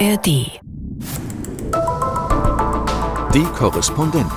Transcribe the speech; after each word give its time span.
ARD. 0.00 0.26
Die 3.32 3.44
Korrespondenten. 3.56 4.32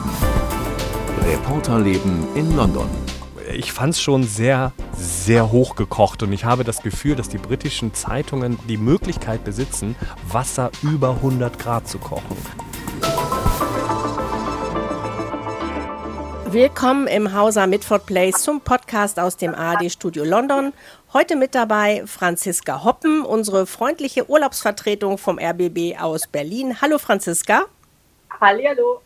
Reporterleben 1.24 2.28
in 2.36 2.56
London. 2.56 2.88
Ich 3.56 3.72
fand 3.72 3.94
es 3.96 4.02
schon 4.02 4.24
sehr, 4.24 4.72
sehr 4.96 5.52
hochgekocht 5.52 6.22
und 6.22 6.32
ich 6.32 6.46
habe 6.46 6.64
das 6.64 6.84
Gefühl, 6.84 7.16
dass 7.16 7.30
die 7.30 7.40
britischen 7.40 7.96
Zeitungen 7.96 8.60
die 8.70 8.78
Möglichkeit 8.78 9.44
besitzen, 9.46 9.96
Wasser 10.30 10.70
über 10.84 11.12
100 11.12 11.58
Grad 11.58 11.88
zu 11.88 11.98
kochen. 11.98 12.38
Willkommen 16.52 17.08
im 17.08 17.34
Hauser 17.34 17.68
Mitford 17.68 18.06
Place 18.06 18.42
zum 18.42 18.62
Podcast 18.62 19.20
aus 19.20 19.36
dem 19.36 19.54
ARD 19.54 19.92
Studio 19.92 20.24
London. 20.24 20.72
Heute 21.12 21.36
mit 21.36 21.54
dabei 21.54 22.04
Franziska 22.06 22.86
Hoppen, 22.86 23.24
unsere 23.24 23.68
freundliche 23.68 24.30
Urlaubsvertretung 24.30 25.18
vom 25.18 25.40
RBB 25.40 26.00
aus 26.00 26.26
Berlin. 26.28 26.82
Hallo 26.82 27.00
Franziska. 27.00 27.66
Hallo. 28.40 29.02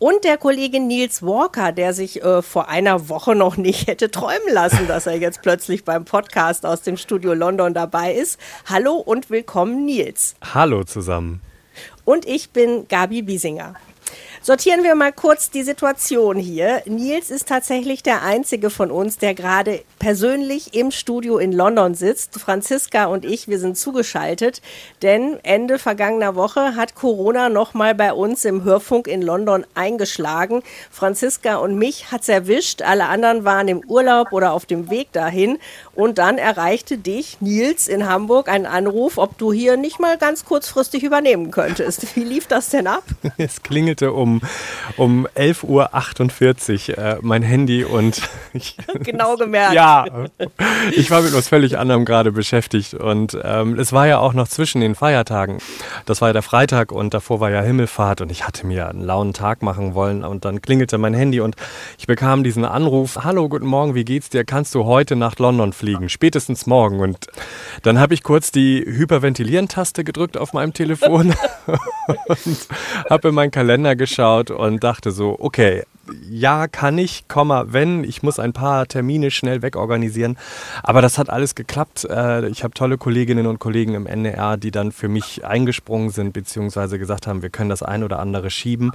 Und 0.00 0.24
der 0.24 0.36
Kollege 0.36 0.80
Nils 0.80 1.22
Walker, 1.22 1.70
der 1.70 1.94
sich 1.94 2.24
äh, 2.24 2.42
vor 2.42 2.68
einer 2.68 3.08
Woche 3.08 3.36
noch 3.36 3.56
nicht 3.56 3.86
hätte 3.86 4.10
träumen 4.10 4.52
lassen, 4.52 4.88
dass 4.88 5.06
er 5.06 5.16
jetzt 5.16 5.42
plötzlich 5.42 5.84
beim 5.84 6.04
Podcast 6.04 6.66
aus 6.66 6.82
dem 6.82 6.96
Studio 6.96 7.34
London 7.34 7.72
dabei 7.72 8.14
ist. 8.14 8.40
Hallo 8.68 8.96
und 8.96 9.30
willkommen, 9.30 9.84
Nils. 9.84 10.34
Hallo 10.54 10.82
zusammen. 10.82 11.40
Und 12.04 12.26
ich 12.26 12.50
bin 12.50 12.88
Gabi 12.88 13.22
Biesinger. 13.22 13.74
Sortieren 14.48 14.82
wir 14.82 14.94
mal 14.94 15.12
kurz 15.12 15.50
die 15.50 15.62
Situation 15.62 16.38
hier. 16.38 16.80
Nils 16.86 17.30
ist 17.30 17.48
tatsächlich 17.48 18.02
der 18.02 18.22
einzige 18.22 18.70
von 18.70 18.90
uns, 18.90 19.18
der 19.18 19.34
gerade 19.34 19.82
persönlich 19.98 20.72
im 20.72 20.90
Studio 20.90 21.36
in 21.36 21.52
London 21.52 21.94
sitzt. 21.94 22.40
Franziska 22.40 23.04
und 23.04 23.26
ich, 23.26 23.48
wir 23.48 23.58
sind 23.58 23.76
zugeschaltet, 23.76 24.62
denn 25.02 25.38
Ende 25.42 25.78
vergangener 25.78 26.34
Woche 26.34 26.76
hat 26.76 26.94
Corona 26.94 27.50
nochmal 27.50 27.94
bei 27.94 28.14
uns 28.14 28.46
im 28.46 28.64
Hörfunk 28.64 29.06
in 29.06 29.20
London 29.20 29.66
eingeschlagen. 29.74 30.62
Franziska 30.90 31.56
und 31.56 31.76
mich 31.76 32.10
hat's 32.10 32.30
erwischt, 32.30 32.80
alle 32.80 33.04
anderen 33.04 33.44
waren 33.44 33.68
im 33.68 33.82
Urlaub 33.86 34.32
oder 34.32 34.54
auf 34.54 34.64
dem 34.64 34.88
Weg 34.88 35.12
dahin 35.12 35.58
und 35.94 36.16
dann 36.16 36.38
erreichte 36.38 36.96
dich, 36.96 37.36
Nils, 37.42 37.86
in 37.86 38.08
Hamburg 38.08 38.48
ein 38.48 38.64
Anruf, 38.64 39.18
ob 39.18 39.36
du 39.36 39.52
hier 39.52 39.76
nicht 39.76 40.00
mal 40.00 40.16
ganz 40.16 40.46
kurzfristig 40.46 41.02
übernehmen 41.02 41.50
könntest. 41.50 42.16
Wie 42.16 42.24
lief 42.24 42.46
das 42.46 42.70
denn 42.70 42.86
ab? 42.86 43.04
Es 43.36 43.62
klingelte 43.62 44.12
um 44.12 44.37
um, 44.96 45.26
11.48 45.34 46.90
Uhr 46.90 46.98
äh, 46.98 47.16
mein 47.22 47.42
Handy 47.42 47.84
und 47.84 48.22
ich, 48.52 48.76
genau 49.00 49.36
gemerkt. 49.36 49.74
Ja, 49.74 50.04
ich 50.92 51.10
war 51.10 51.22
mit 51.22 51.34
was 51.34 51.48
völlig 51.48 51.78
anderem 51.78 52.04
gerade 52.04 52.32
beschäftigt 52.32 52.94
und 52.94 53.36
ähm, 53.42 53.78
es 53.78 53.92
war 53.92 54.06
ja 54.06 54.18
auch 54.18 54.32
noch 54.32 54.48
zwischen 54.48 54.80
den 54.80 54.94
Feiertagen. 54.94 55.58
Das 56.06 56.20
war 56.20 56.28
ja 56.28 56.32
der 56.32 56.42
Freitag 56.42 56.92
und 56.92 57.14
davor 57.14 57.40
war 57.40 57.50
ja 57.50 57.60
Himmelfahrt 57.60 58.20
und 58.20 58.30
ich 58.30 58.46
hatte 58.46 58.66
mir 58.66 58.88
einen 58.88 59.04
lauen 59.04 59.32
Tag 59.32 59.62
machen 59.62 59.94
wollen 59.94 60.24
und 60.24 60.44
dann 60.44 60.62
klingelte 60.62 60.98
mein 60.98 61.14
Handy 61.14 61.40
und 61.40 61.56
ich 61.98 62.06
bekam 62.06 62.44
diesen 62.44 62.64
Anruf, 62.64 63.18
hallo, 63.24 63.48
guten 63.48 63.66
Morgen, 63.66 63.94
wie 63.94 64.04
geht's 64.04 64.28
dir? 64.28 64.44
Kannst 64.44 64.74
du 64.74 64.84
heute 64.84 65.16
nach 65.16 65.38
London 65.38 65.72
fliegen? 65.72 66.08
Spätestens 66.08 66.66
morgen. 66.66 67.00
Und 67.00 67.26
dann 67.82 67.98
habe 67.98 68.14
ich 68.14 68.22
kurz 68.22 68.52
die 68.52 68.84
Hyperventilieren-Taste 68.86 70.04
gedrückt 70.04 70.36
auf 70.36 70.52
meinem 70.52 70.72
Telefon 70.72 71.34
und 72.26 72.68
habe 73.10 73.28
in 73.28 73.34
meinen 73.34 73.50
Kalender 73.50 73.96
geschaut 73.96 74.17
angeschaut 74.18 74.50
und 74.50 74.82
dachte 74.82 75.10
so, 75.10 75.36
okay, 75.38 75.84
ja, 76.30 76.68
kann 76.68 76.98
ich, 76.98 77.24
wenn. 77.28 78.04
Ich 78.04 78.22
muss 78.22 78.38
ein 78.38 78.52
paar 78.52 78.86
Termine 78.86 79.30
schnell 79.30 79.62
wegorganisieren. 79.62 80.38
Aber 80.82 81.02
das 81.02 81.18
hat 81.18 81.30
alles 81.30 81.54
geklappt. 81.54 82.04
Äh, 82.04 82.48
ich 82.48 82.64
habe 82.64 82.74
tolle 82.74 82.98
Kolleginnen 82.98 83.46
und 83.46 83.58
Kollegen 83.58 83.94
im 83.94 84.06
NDR, 84.06 84.56
die 84.56 84.70
dann 84.70 84.92
für 84.92 85.08
mich 85.08 85.44
eingesprungen 85.44 86.10
sind, 86.10 86.32
beziehungsweise 86.32 86.98
gesagt 86.98 87.26
haben, 87.26 87.42
wir 87.42 87.50
können 87.50 87.70
das 87.70 87.82
ein 87.82 88.02
oder 88.04 88.18
andere 88.18 88.50
schieben. 88.50 88.92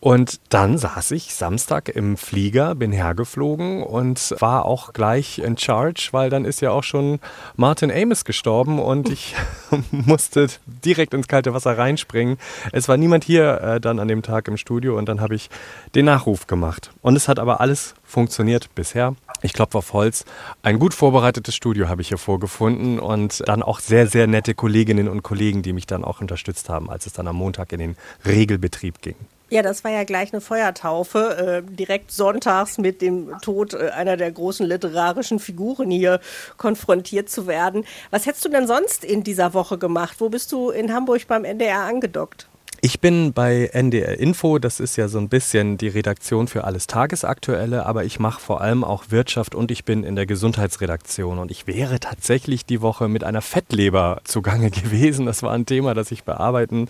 Und 0.00 0.40
dann 0.50 0.78
saß 0.78 1.10
ich 1.12 1.34
Samstag 1.34 1.88
im 1.88 2.16
Flieger, 2.16 2.74
bin 2.74 2.92
hergeflogen 2.92 3.82
und 3.82 4.34
war 4.38 4.64
auch 4.64 4.92
gleich 4.92 5.38
in 5.38 5.56
Charge, 5.56 6.08
weil 6.12 6.30
dann 6.30 6.44
ist 6.44 6.60
ja 6.60 6.70
auch 6.70 6.84
schon 6.84 7.20
Martin 7.56 7.90
Amis 7.90 8.24
gestorben 8.24 8.78
und 8.78 9.08
ich 9.08 9.34
musste 9.90 10.48
direkt 10.66 11.14
ins 11.14 11.28
kalte 11.28 11.54
Wasser 11.54 11.76
reinspringen. 11.76 12.38
Es 12.72 12.88
war 12.88 12.96
niemand 12.96 13.24
hier 13.24 13.60
äh, 13.60 13.80
dann 13.80 13.98
an 13.98 14.08
dem 14.08 14.22
Tag 14.22 14.48
im 14.48 14.56
Studio 14.56 14.96
und 14.98 15.08
dann 15.08 15.20
habe 15.20 15.34
ich 15.34 15.50
den 15.94 16.06
Nachruf 16.06 16.39
Aufruf 16.40 16.46
gemacht. 16.46 16.90
Und 17.02 17.16
es 17.16 17.28
hat 17.28 17.38
aber 17.38 17.60
alles 17.60 17.94
funktioniert 18.04 18.74
bisher. 18.74 19.14
Ich 19.42 19.52
klopfe 19.52 19.78
auf 19.78 19.92
Holz. 19.92 20.24
Ein 20.62 20.78
gut 20.78 20.94
vorbereitetes 20.94 21.54
Studio 21.54 21.88
habe 21.88 22.02
ich 22.02 22.08
hier 22.08 22.18
vorgefunden 22.18 22.98
und 22.98 23.42
dann 23.46 23.62
auch 23.62 23.80
sehr, 23.80 24.06
sehr 24.06 24.26
nette 24.26 24.54
Kolleginnen 24.54 25.08
und 25.08 25.22
Kollegen, 25.22 25.62
die 25.62 25.72
mich 25.72 25.86
dann 25.86 26.04
auch 26.04 26.20
unterstützt 26.20 26.68
haben, 26.68 26.90
als 26.90 27.06
es 27.06 27.12
dann 27.12 27.28
am 27.28 27.36
Montag 27.36 27.72
in 27.72 27.78
den 27.78 27.96
Regelbetrieb 28.24 29.00
ging. 29.02 29.16
Ja, 29.52 29.62
das 29.62 29.82
war 29.82 29.90
ja 29.90 30.04
gleich 30.04 30.32
eine 30.32 30.40
Feuertaufe, 30.40 31.62
äh, 31.66 31.74
direkt 31.74 32.12
sonntags 32.12 32.78
mit 32.78 33.02
dem 33.02 33.32
Tod 33.42 33.74
äh, 33.74 33.90
einer 33.90 34.16
der 34.16 34.30
großen 34.30 34.64
literarischen 34.64 35.40
Figuren 35.40 35.90
hier 35.90 36.20
konfrontiert 36.56 37.28
zu 37.28 37.48
werden. 37.48 37.84
Was 38.12 38.26
hättest 38.26 38.44
du 38.44 38.48
denn 38.48 38.68
sonst 38.68 39.04
in 39.04 39.24
dieser 39.24 39.52
Woche 39.52 39.76
gemacht? 39.76 40.16
Wo 40.20 40.28
bist 40.28 40.52
du 40.52 40.70
in 40.70 40.92
Hamburg 40.92 41.26
beim 41.26 41.44
NDR 41.44 41.80
angedockt? 41.80 42.49
Ich 42.82 43.00
bin 43.00 43.34
bei 43.34 43.68
NDR 43.74 44.18
Info, 44.18 44.58
das 44.58 44.80
ist 44.80 44.96
ja 44.96 45.08
so 45.08 45.18
ein 45.18 45.28
bisschen 45.28 45.76
die 45.76 45.88
Redaktion 45.88 46.48
für 46.48 46.64
alles 46.64 46.86
Tagesaktuelle, 46.86 47.84
aber 47.84 48.06
ich 48.06 48.18
mache 48.18 48.40
vor 48.40 48.62
allem 48.62 48.84
auch 48.84 49.10
Wirtschaft 49.10 49.54
und 49.54 49.70
ich 49.70 49.84
bin 49.84 50.02
in 50.02 50.16
der 50.16 50.24
Gesundheitsredaktion 50.24 51.38
und 51.38 51.50
ich 51.50 51.66
wäre 51.66 52.00
tatsächlich 52.00 52.64
die 52.64 52.80
Woche 52.80 53.08
mit 53.08 53.22
einer 53.22 53.42
Fettleber 53.42 54.22
zugange 54.24 54.70
gewesen. 54.70 55.26
Das 55.26 55.42
war 55.42 55.52
ein 55.52 55.66
Thema, 55.66 55.92
das 55.92 56.10
ich 56.10 56.24
bearbeiten 56.24 56.88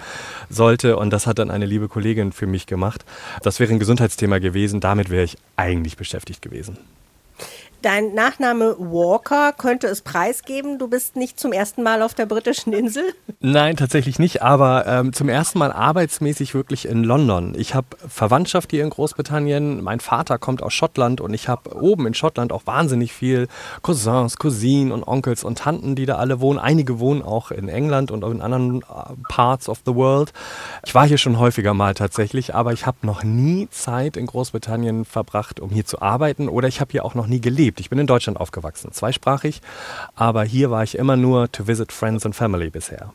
sollte 0.48 0.96
und 0.96 1.10
das 1.10 1.26
hat 1.26 1.40
dann 1.40 1.50
eine 1.50 1.66
liebe 1.66 1.88
Kollegin 1.88 2.30
für 2.30 2.46
mich 2.46 2.66
gemacht. 2.66 3.04
Das 3.42 3.58
wäre 3.58 3.72
ein 3.72 3.80
Gesundheitsthema 3.80 4.38
gewesen, 4.38 4.78
damit 4.78 5.10
wäre 5.10 5.24
ich 5.24 5.38
eigentlich 5.56 5.96
beschäftigt 5.96 6.40
gewesen. 6.40 6.78
Dein 7.82 8.12
Nachname 8.12 8.76
Walker 8.78 9.54
könnte 9.54 9.86
es 9.86 10.02
preisgeben. 10.02 10.78
Du 10.78 10.88
bist 10.88 11.16
nicht 11.16 11.40
zum 11.40 11.50
ersten 11.50 11.82
Mal 11.82 12.02
auf 12.02 12.12
der 12.12 12.26
britischen 12.26 12.74
Insel? 12.74 13.14
Nein, 13.40 13.76
tatsächlich 13.76 14.18
nicht, 14.18 14.42
aber 14.42 14.86
ähm, 14.86 15.14
zum 15.14 15.30
ersten 15.30 15.58
Mal 15.58 15.72
arbeitsmäßig 15.72 16.52
wirklich 16.52 16.86
in 16.86 17.04
London. 17.04 17.54
Ich 17.56 17.74
habe 17.74 17.86
Verwandtschaft 18.06 18.70
hier 18.70 18.84
in 18.84 18.90
Großbritannien. 18.90 19.82
Mein 19.82 20.00
Vater 20.00 20.36
kommt 20.36 20.62
aus 20.62 20.74
Schottland 20.74 21.22
und 21.22 21.32
ich 21.32 21.48
habe 21.48 21.74
oben 21.74 22.06
in 22.06 22.12
Schottland 22.12 22.52
auch 22.52 22.66
wahnsinnig 22.66 23.14
viel 23.14 23.48
Cousins, 23.80 24.36
Cousinen 24.36 24.92
und 24.92 25.02
Onkels 25.02 25.42
und 25.42 25.56
Tanten, 25.56 25.94
die 25.94 26.04
da 26.04 26.16
alle 26.16 26.40
wohnen. 26.40 26.58
Einige 26.58 26.98
wohnen 26.98 27.22
auch 27.22 27.50
in 27.50 27.70
England 27.70 28.10
und 28.10 28.24
in 28.24 28.42
anderen 28.42 28.82
äh, 28.82 29.14
Parts 29.30 29.70
of 29.70 29.80
the 29.86 29.94
world. 29.94 30.34
Ich 30.84 30.94
war 30.94 31.06
hier 31.06 31.18
schon 31.18 31.38
häufiger 31.38 31.72
mal 31.72 31.94
tatsächlich, 31.94 32.54
aber 32.54 32.74
ich 32.74 32.84
habe 32.84 32.98
noch 33.06 33.24
nie 33.24 33.68
Zeit 33.70 34.18
in 34.18 34.26
Großbritannien 34.26 35.06
verbracht, 35.06 35.60
um 35.60 35.70
hier 35.70 35.86
zu 35.86 36.02
arbeiten 36.02 36.50
oder 36.50 36.68
ich 36.68 36.82
habe 36.82 36.92
hier 36.92 37.06
auch 37.06 37.14
noch 37.14 37.26
nie 37.26 37.40
gelebt 37.40 37.69
geliebt. 37.70 37.80
Ich 37.80 37.90
bin 37.90 37.98
in 37.98 38.06
Deutschland 38.06 38.38
aufgewachsen, 38.38 38.92
zweisprachig, 38.92 39.60
aber 40.14 40.44
hier 40.44 40.70
war 40.70 40.82
ich 40.82 40.98
immer 40.98 41.16
nur 41.16 41.50
to 41.52 41.66
visit 41.66 41.92
friends 41.92 42.26
and 42.26 42.34
family 42.34 42.70
bisher. 42.70 43.12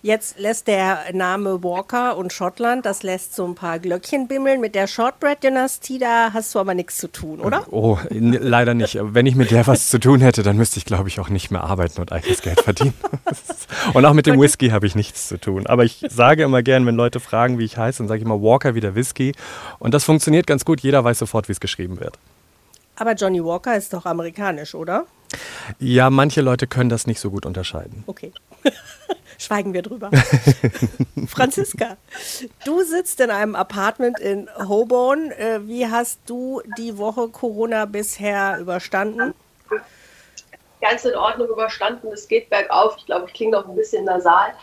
Jetzt 0.00 0.38
lässt 0.38 0.66
der 0.66 1.12
Name 1.12 1.62
Walker 1.62 2.16
und 2.16 2.32
Schottland, 2.32 2.86
das 2.86 3.02
lässt 3.02 3.34
so 3.34 3.44
ein 3.44 3.54
paar 3.54 3.78
Glöckchen 3.78 4.26
bimmeln. 4.26 4.62
Mit 4.62 4.74
der 4.74 4.86
Shortbread-Dynastie, 4.86 5.98
da 5.98 6.32
hast 6.32 6.54
du 6.54 6.58
aber 6.58 6.72
nichts 6.72 6.96
zu 6.96 7.12
tun, 7.12 7.40
oder? 7.40 7.66
Oh, 7.70 7.98
leider 8.08 8.72
nicht. 8.72 8.98
Wenn 8.98 9.26
ich 9.26 9.34
mit 9.34 9.50
der 9.50 9.66
was 9.66 9.90
zu 9.90 10.00
tun 10.00 10.20
hätte, 10.22 10.42
dann 10.42 10.56
müsste 10.56 10.78
ich, 10.78 10.86
glaube 10.86 11.08
ich, 11.08 11.20
auch 11.20 11.28
nicht 11.28 11.50
mehr 11.50 11.64
arbeiten 11.64 12.00
und 12.00 12.12
eigenes 12.12 12.40
Geld 12.40 12.62
verdienen. 12.62 12.94
und 13.92 14.06
auch 14.06 14.14
mit 14.14 14.26
dem 14.26 14.40
Whisky 14.40 14.70
habe 14.70 14.86
ich 14.86 14.94
nichts 14.94 15.28
zu 15.28 15.38
tun. 15.38 15.66
Aber 15.66 15.84
ich 15.84 16.02
sage 16.08 16.44
immer 16.44 16.62
gern, 16.62 16.86
wenn 16.86 16.94
Leute 16.94 17.20
fragen, 17.20 17.58
wie 17.58 17.64
ich 17.64 17.76
heiße, 17.76 17.98
dann 17.98 18.08
sage 18.08 18.20
ich 18.20 18.24
immer 18.24 18.40
Walker 18.40 18.74
wie 18.74 18.80
der 18.80 18.94
Whisky. 18.94 19.34
Und 19.78 19.92
das 19.92 20.04
funktioniert 20.04 20.46
ganz 20.46 20.64
gut. 20.64 20.80
Jeder 20.80 21.04
weiß 21.04 21.18
sofort, 21.18 21.48
wie 21.48 21.52
es 21.52 21.60
geschrieben 21.60 22.00
wird. 22.00 22.18
Aber 22.98 23.12
Johnny 23.12 23.44
Walker 23.44 23.76
ist 23.76 23.92
doch 23.92 24.06
amerikanisch, 24.06 24.74
oder? 24.74 25.06
Ja, 25.78 26.10
manche 26.10 26.40
Leute 26.40 26.66
können 26.66 26.90
das 26.90 27.06
nicht 27.06 27.20
so 27.20 27.30
gut 27.30 27.46
unterscheiden. 27.46 28.02
Okay. 28.06 28.32
Schweigen 29.38 29.72
wir 29.72 29.82
drüber. 29.82 30.10
Franziska, 31.28 31.96
du 32.64 32.82
sitzt 32.82 33.20
in 33.20 33.30
einem 33.30 33.54
Apartment 33.54 34.18
in 34.18 34.48
Holborn. 34.56 35.30
Äh, 35.30 35.60
wie 35.66 35.86
hast 35.86 36.18
du 36.26 36.60
die 36.76 36.98
Woche 36.98 37.28
Corona 37.28 37.84
bisher 37.84 38.58
überstanden? 38.58 39.32
Ganz 40.80 41.04
in 41.04 41.14
Ordnung 41.14 41.48
überstanden. 41.48 42.08
Es 42.08 42.26
geht 42.26 42.50
bergauf. 42.50 42.96
Ich 42.98 43.06
glaube, 43.06 43.26
ich 43.28 43.34
klinge 43.34 43.52
noch 43.52 43.68
ein 43.68 43.76
bisschen 43.76 44.04
nasal. 44.06 44.54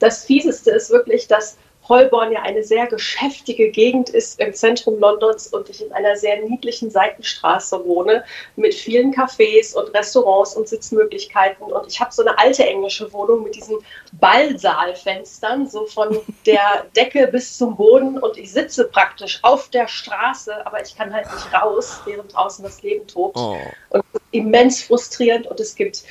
Das 0.00 0.24
Fieseste 0.24 0.72
ist 0.72 0.90
wirklich, 0.90 1.28
dass 1.28 1.56
Holborn 1.88 2.32
ja 2.32 2.42
eine 2.42 2.62
sehr 2.62 2.86
geschäftige 2.86 3.70
Gegend 3.70 4.08
ist 4.08 4.40
im 4.40 4.54
Zentrum 4.54 4.98
Londons 4.98 5.48
und 5.48 5.68
ich 5.68 5.84
in 5.84 5.92
einer 5.92 6.16
sehr 6.16 6.40
niedlichen 6.42 6.90
Seitenstraße 6.90 7.84
wohne 7.84 8.24
mit 8.56 8.74
vielen 8.74 9.12
Cafés 9.12 9.74
und 9.74 9.94
Restaurants 9.94 10.56
und 10.56 10.68
Sitzmöglichkeiten. 10.68 11.64
Und 11.64 11.86
ich 11.86 12.00
habe 12.00 12.12
so 12.12 12.22
eine 12.22 12.38
alte 12.38 12.66
englische 12.66 13.12
Wohnung 13.12 13.42
mit 13.42 13.54
diesen 13.54 13.76
Ballsaalfenstern, 14.12 15.68
so 15.68 15.86
von 15.86 16.20
der 16.46 16.86
Decke 16.96 17.26
bis 17.28 17.58
zum 17.58 17.76
Boden. 17.76 18.18
Und 18.18 18.38
ich 18.38 18.52
sitze 18.52 18.84
praktisch 18.84 19.40
auf 19.42 19.68
der 19.68 19.86
Straße, 19.86 20.66
aber 20.66 20.82
ich 20.82 20.96
kann 20.96 21.12
halt 21.12 21.26
nicht 21.26 21.52
raus, 21.52 22.00
während 22.06 22.34
draußen 22.34 22.64
das 22.64 22.82
Leben 22.82 23.06
tobt. 23.06 23.36
Oh. 23.36 23.58
Und 23.90 24.04
immens 24.30 24.82
frustrierend 24.82 25.46
und 25.46 25.60
es 25.60 25.74
gibt 25.74 26.04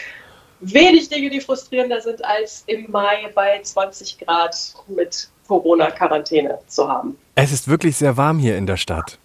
wenig 0.61 1.09
Dinge, 1.09 1.29
die 1.29 1.41
frustrierender 1.41 2.01
sind, 2.01 2.23
als 2.23 2.63
im 2.67 2.89
Mai 2.89 3.29
bei 3.33 3.61
20 3.61 4.19
Grad 4.19 4.55
mit 4.87 5.29
Corona-Quarantäne 5.47 6.59
zu 6.67 6.87
haben. 6.87 7.17
Es 7.35 7.51
ist 7.51 7.67
wirklich 7.67 7.95
sehr 7.95 8.17
warm 8.17 8.39
hier 8.39 8.57
in 8.57 8.67
der 8.67 8.77
Stadt. 8.77 9.17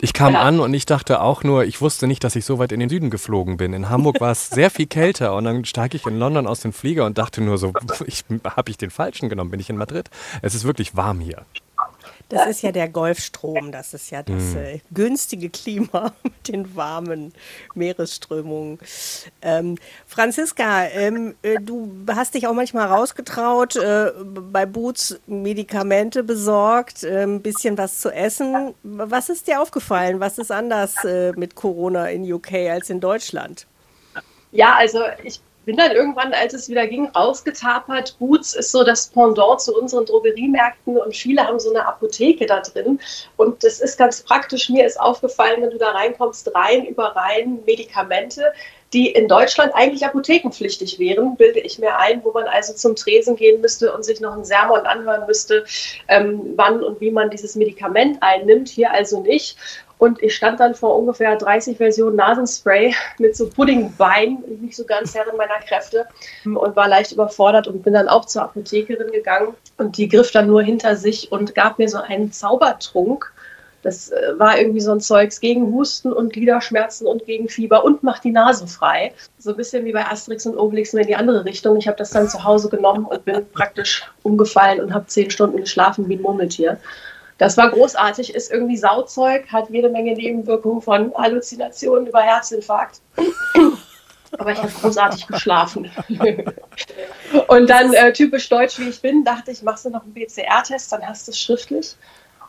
Ich 0.00 0.12
kam 0.12 0.34
ja. 0.34 0.40
an 0.40 0.58
und 0.60 0.74
ich 0.74 0.86
dachte 0.86 1.20
auch 1.20 1.44
nur, 1.44 1.64
ich 1.64 1.80
wusste 1.80 2.06
nicht, 2.06 2.24
dass 2.24 2.34
ich 2.34 2.44
so 2.44 2.58
weit 2.58 2.72
in 2.72 2.80
den 2.80 2.88
Süden 2.88 3.10
geflogen 3.10 3.56
bin. 3.56 3.72
In 3.72 3.90
Hamburg 3.90 4.20
war 4.20 4.32
es 4.32 4.48
sehr 4.48 4.70
viel 4.70 4.86
kälter 4.86 5.34
und 5.36 5.44
dann 5.44 5.64
steige 5.64 5.96
ich 5.96 6.04
in 6.06 6.18
London 6.18 6.46
aus 6.46 6.60
dem 6.60 6.72
Flieger 6.72 7.06
und 7.06 7.16
dachte 7.16 7.40
nur 7.40 7.58
so, 7.58 7.72
habe 8.44 8.70
ich 8.70 8.76
den 8.76 8.90
falschen 8.90 9.28
genommen? 9.28 9.50
Bin 9.50 9.60
ich 9.60 9.70
in 9.70 9.76
Madrid? 9.76 10.10
Es 10.42 10.54
ist 10.54 10.64
wirklich 10.64 10.96
warm 10.96 11.20
hier. 11.20 11.44
Das 12.28 12.46
ist 12.48 12.62
ja 12.62 12.72
der 12.72 12.88
Golfstrom, 12.88 13.70
das 13.70 13.94
ist 13.94 14.10
ja 14.10 14.22
das 14.22 14.54
äh, 14.54 14.80
günstige 14.92 15.50
Klima 15.50 16.12
mit 16.22 16.48
den 16.48 16.74
warmen 16.74 17.32
Meeresströmungen. 17.74 18.78
Ähm, 19.42 19.76
Franziska, 20.06 20.86
ähm, 20.86 21.34
äh, 21.42 21.56
du 21.60 21.92
hast 22.10 22.34
dich 22.34 22.46
auch 22.46 22.54
manchmal 22.54 22.88
rausgetraut, 22.88 23.76
äh, 23.76 24.12
bei 24.24 24.64
Boots 24.64 25.20
Medikamente 25.26 26.24
besorgt, 26.24 27.04
ein 27.04 27.12
ähm, 27.12 27.42
bisschen 27.42 27.76
was 27.76 28.00
zu 28.00 28.10
essen. 28.10 28.74
Was 28.82 29.28
ist 29.28 29.46
dir 29.46 29.60
aufgefallen? 29.60 30.20
Was 30.20 30.38
ist 30.38 30.50
anders 30.50 31.04
äh, 31.04 31.32
mit 31.36 31.54
Corona 31.54 32.08
in 32.08 32.30
UK 32.30 32.52
als 32.70 32.90
in 32.90 33.00
Deutschland? 33.00 33.66
Ja, 34.50 34.76
also 34.76 35.00
ich 35.22 35.40
bin 35.64 35.76
dann 35.76 35.92
irgendwann, 35.92 36.32
als 36.32 36.54
es 36.54 36.68
wieder 36.68 36.86
ging, 36.86 37.06
rausgetapert. 37.08 38.16
Boots 38.18 38.54
ist 38.54 38.72
so 38.72 38.84
das 38.84 39.08
Pendant 39.08 39.60
zu 39.60 39.74
unseren 39.76 40.04
Drogeriemärkten 40.06 40.96
und 40.96 41.16
viele 41.16 41.46
haben 41.46 41.58
so 41.60 41.70
eine 41.70 41.86
Apotheke 41.86 42.46
da 42.46 42.60
drin. 42.60 43.00
Und 43.36 43.64
das 43.64 43.80
ist 43.80 43.98
ganz 43.98 44.22
praktisch. 44.22 44.68
Mir 44.68 44.86
ist 44.86 45.00
aufgefallen, 45.00 45.62
wenn 45.62 45.70
du 45.70 45.78
da 45.78 45.90
reinkommst, 45.90 46.54
rein 46.54 46.86
über 46.86 47.16
rein 47.16 47.60
Medikamente, 47.66 48.52
die 48.94 49.10
in 49.10 49.26
Deutschland 49.26 49.74
eigentlich 49.74 50.06
apothekenpflichtig 50.06 51.00
wären, 51.00 51.36
bilde 51.36 51.58
ich 51.58 51.78
mir 51.80 51.98
ein, 51.98 52.22
wo 52.22 52.30
man 52.30 52.44
also 52.44 52.72
zum 52.72 52.94
Tresen 52.94 53.34
gehen 53.34 53.60
müsste 53.60 53.92
und 53.92 54.04
sich 54.04 54.20
noch 54.20 54.36
ein 54.36 54.44
Sermon 54.44 54.86
anhören 54.86 55.26
müsste, 55.26 55.64
ähm, 56.08 56.52
wann 56.54 56.82
und 56.82 57.00
wie 57.00 57.10
man 57.10 57.28
dieses 57.28 57.56
Medikament 57.56 58.18
einnimmt. 58.20 58.68
Hier 58.68 58.92
also 58.92 59.20
nicht. 59.20 59.56
Und 60.04 60.22
ich 60.22 60.36
stand 60.36 60.60
dann 60.60 60.74
vor 60.74 60.98
ungefähr 60.98 61.34
30 61.34 61.78
Versionen 61.78 62.16
Nasenspray 62.16 62.94
mit 63.18 63.34
so 63.34 63.48
Puddingbein, 63.48 64.44
nicht 64.60 64.76
so 64.76 64.84
ganz 64.84 65.14
Herrin 65.14 65.38
meiner 65.38 65.58
Kräfte 65.66 66.04
und 66.44 66.76
war 66.76 66.88
leicht 66.88 67.12
überfordert 67.12 67.68
und 67.68 67.82
bin 67.82 67.94
dann 67.94 68.08
auch 68.08 68.26
zur 68.26 68.42
Apothekerin 68.42 69.10
gegangen 69.12 69.54
und 69.78 69.96
die 69.96 70.06
griff 70.06 70.30
dann 70.30 70.48
nur 70.48 70.62
hinter 70.62 70.96
sich 70.96 71.32
und 71.32 71.54
gab 71.54 71.78
mir 71.78 71.88
so 71.88 71.96
einen 71.96 72.32
Zaubertrunk. 72.32 73.32
Das 73.80 74.10
äh, 74.10 74.38
war 74.38 74.58
irgendwie 74.58 74.82
so 74.82 74.92
ein 74.92 75.00
Zeugs 75.00 75.40
gegen 75.40 75.72
Husten 75.72 76.12
und 76.12 76.34
Gliederschmerzen 76.34 77.06
und 77.06 77.24
gegen 77.24 77.48
Fieber 77.48 77.82
und 77.82 78.02
macht 78.02 78.24
die 78.24 78.30
Nase 78.30 78.66
frei. 78.66 79.14
So 79.38 79.52
ein 79.52 79.56
bisschen 79.56 79.86
wie 79.86 79.92
bei 79.92 80.04
Asterix 80.04 80.44
und 80.44 80.58
Obelix 80.58 80.92
nur 80.92 81.00
in 81.00 81.08
die 81.08 81.16
andere 81.16 81.46
Richtung. 81.46 81.78
Ich 81.78 81.88
habe 81.88 81.96
das 81.96 82.10
dann 82.10 82.28
zu 82.28 82.44
Hause 82.44 82.68
genommen 82.68 83.06
und 83.06 83.24
bin 83.24 83.46
praktisch 83.52 84.06
umgefallen 84.22 84.82
und 84.82 84.92
habe 84.92 85.06
zehn 85.06 85.30
Stunden 85.30 85.56
geschlafen 85.56 86.10
wie 86.10 86.16
ein 86.16 86.22
Murmeltier. 86.22 86.78
Das 87.38 87.56
war 87.56 87.70
großartig, 87.70 88.34
ist 88.34 88.52
irgendwie 88.52 88.76
Sauzeug, 88.76 89.46
hat 89.48 89.68
jede 89.70 89.88
Menge 89.88 90.12
Nebenwirkungen 90.14 90.80
von 90.80 91.12
Halluzinationen 91.14 92.06
über 92.06 92.20
Herzinfarkt. 92.20 93.00
Aber 94.38 94.52
ich 94.52 94.58
habe 94.58 94.72
großartig 94.80 95.26
geschlafen. 95.26 95.90
und 97.48 97.70
dann, 97.70 97.92
äh, 97.92 98.12
typisch 98.12 98.48
deutsch 98.48 98.78
wie 98.78 98.88
ich 98.88 99.00
bin, 99.00 99.24
dachte 99.24 99.50
ich, 99.50 99.62
machst 99.62 99.84
du 99.84 99.90
noch 99.90 100.02
einen 100.04 100.14
PCR-Test, 100.14 100.92
dann 100.92 101.06
hast 101.06 101.26
du 101.26 101.32
es 101.32 101.40
schriftlich. 101.40 101.96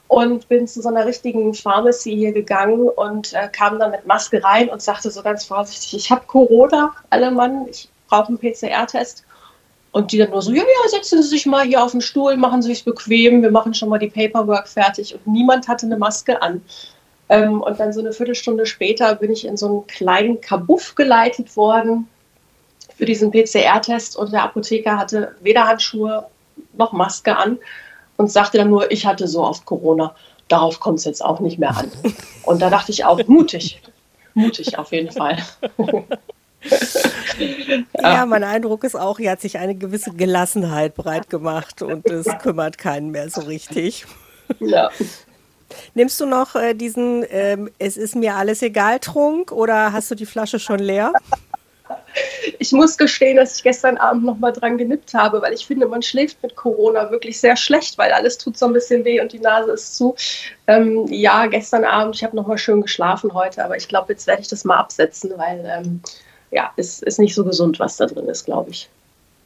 Und 0.08 0.48
bin 0.50 0.68
zu 0.68 0.82
so 0.84 0.90
einer 0.90 1.06
richtigen 1.06 1.54
Pharmacy 1.56 2.16
hier 2.16 2.32
gegangen 2.32 2.90
und 2.90 3.34
äh, 3.34 3.50
kam 3.52 3.80
dann 3.80 3.90
mit 3.90 4.06
Maske 4.06 4.44
rein 4.44 4.70
und 4.70 4.82
sagte 4.82 5.10
so 5.10 5.24
ganz 5.24 5.46
vorsichtig, 5.46 5.96
ich 5.96 6.12
habe 6.12 6.26
Corona, 6.28 6.94
alle 7.10 7.32
Mann, 7.32 7.68
ich 7.68 7.90
brauche 8.08 8.28
einen 8.28 8.38
PCR-Test. 8.38 9.26
Und 9.96 10.12
die 10.12 10.18
dann 10.18 10.32
nur 10.32 10.42
so, 10.42 10.52
ja, 10.52 10.62
ja, 10.62 10.90
setzen 10.90 11.24
Sie 11.24 11.30
sich 11.30 11.46
mal 11.46 11.66
hier 11.66 11.82
auf 11.82 11.92
den 11.92 12.02
Stuhl, 12.02 12.36
machen 12.36 12.62
Sie 12.62 12.74
es 12.74 12.84
bequem, 12.84 13.42
wir 13.42 13.50
machen 13.50 13.74
schon 13.74 13.88
mal 13.88 13.98
die 13.98 14.10
Paperwork 14.10 14.68
fertig. 14.68 15.16
Und 15.16 15.26
niemand 15.26 15.70
hatte 15.70 15.86
eine 15.86 15.98
Maske 15.98 16.42
an. 16.42 16.62
Ähm, 17.30 17.62
und 17.62 17.80
dann 17.80 17.94
so 17.94 18.02
eine 18.02 18.12
Viertelstunde 18.12 18.66
später 18.66 19.16
bin 19.16 19.32
ich 19.32 19.46
in 19.46 19.56
so 19.56 19.68
einen 19.68 19.88
kleinen 19.88 20.42
Kabuff 20.42 20.96
geleitet 20.96 21.56
worden 21.56 22.10
für 22.98 23.06
diesen 23.06 23.32
PCR-Test 23.32 24.18
und 24.18 24.34
der 24.34 24.44
Apotheker 24.44 24.98
hatte 24.98 25.34
weder 25.40 25.66
Handschuhe 25.66 26.26
noch 26.74 26.92
Maske 26.92 27.38
an 27.38 27.58
und 28.18 28.30
sagte 28.30 28.58
dann 28.58 28.72
nur, 28.72 28.92
ich 28.92 29.06
hatte 29.06 29.30
so 29.30 29.46
oft 29.46 29.64
Corona. 29.64 30.14
Darauf 30.50 30.82
kommt 30.82 31.00
es 31.00 31.06
jetzt 31.06 31.24
auch 31.24 31.40
nicht 31.40 31.58
mehr 31.58 31.76
an. 31.76 31.90
Und 32.44 32.62
da 32.62 32.70
dachte 32.70 32.92
ich 32.92 33.06
auch, 33.06 33.26
mutig, 33.28 33.82
mutig 34.34 34.78
auf 34.78 34.92
jeden 34.92 35.12
Fall. 35.12 35.38
ja, 38.02 38.26
mein 38.26 38.44
Eindruck 38.44 38.84
ist 38.84 38.96
auch, 38.96 39.18
hier 39.18 39.32
hat 39.32 39.42
sich 39.42 39.58
eine 39.58 39.76
gewisse 39.76 40.12
Gelassenheit 40.12 40.96
breit 40.96 41.30
gemacht 41.30 41.82
und 41.82 42.10
es 42.10 42.26
kümmert 42.42 42.78
keinen 42.78 43.12
mehr 43.12 43.30
so 43.30 43.42
richtig. 43.42 44.06
Ja. 44.60 44.90
Nimmst 45.94 46.20
du 46.20 46.26
noch 46.26 46.56
äh, 46.56 46.74
diesen 46.74 47.26
ähm, 47.30 47.70
Es 47.80 47.98
ist 47.98 48.16
mir 48.16 48.36
alles 48.36 48.62
egal 48.62 49.00
Trunk 49.00 49.52
oder 49.52 49.92
hast 49.92 50.12
du 50.12 50.16
die 50.16 50.26
Flasche 50.26 50.60
schon 50.60 50.80
leer? 50.80 51.12
Ich 52.60 52.72
muss 52.72 52.98
gestehen, 52.98 53.38
dass 53.38 53.58
ich 53.58 53.64
gestern 53.64 53.98
Abend 53.98 54.24
noch 54.24 54.38
mal 54.38 54.52
dran 54.52 54.78
genippt 54.78 55.14
habe, 55.14 55.42
weil 55.42 55.54
ich 55.54 55.66
finde, 55.66 55.88
man 55.88 56.02
schläft 56.02 56.42
mit 56.42 56.56
Corona 56.56 57.12
wirklich 57.12 57.40
sehr 57.40 57.58
schlecht, 57.58 57.98
weil 57.98 58.12
alles 58.12 58.38
tut 58.38 58.58
so 58.58 58.68
ein 58.68 58.74
bisschen 58.74 59.04
weh 59.04 59.20
und 59.20 59.34
die 59.34 59.40
Nase 59.40 59.72
ist 59.72 59.96
zu. 59.96 60.16
Ähm, 60.68 61.06
ja, 61.10 61.46
gestern 61.48 61.84
Abend, 61.84 62.16
ich 62.16 62.24
habe 62.24 62.36
noch 62.36 62.48
mal 62.48 62.58
schön 62.58 62.82
geschlafen 62.82 63.34
heute, 63.34 63.64
aber 63.64 63.76
ich 63.76 63.88
glaube, 63.88 64.14
jetzt 64.14 64.28
werde 64.28 64.42
ich 64.42 64.48
das 64.48 64.64
mal 64.64 64.78
absetzen, 64.78 65.34
weil 65.36 65.66
ähm, 65.66 66.02
ja, 66.56 66.72
es 66.78 67.02
ist 67.02 67.20
nicht 67.20 67.36
so 67.36 67.44
gesund, 67.44 67.80
was 67.80 67.98
da 67.98 68.06
drin 68.06 68.28
ist, 68.28 68.46
glaube 68.46 68.72
ich 68.72 68.90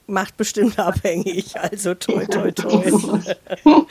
macht 0.09 0.37
bestimmt 0.37 0.79
abhängig. 0.79 1.59
Also 1.59 1.93
toi, 1.95 2.25
toi, 2.25 2.51
toi. 2.51 2.91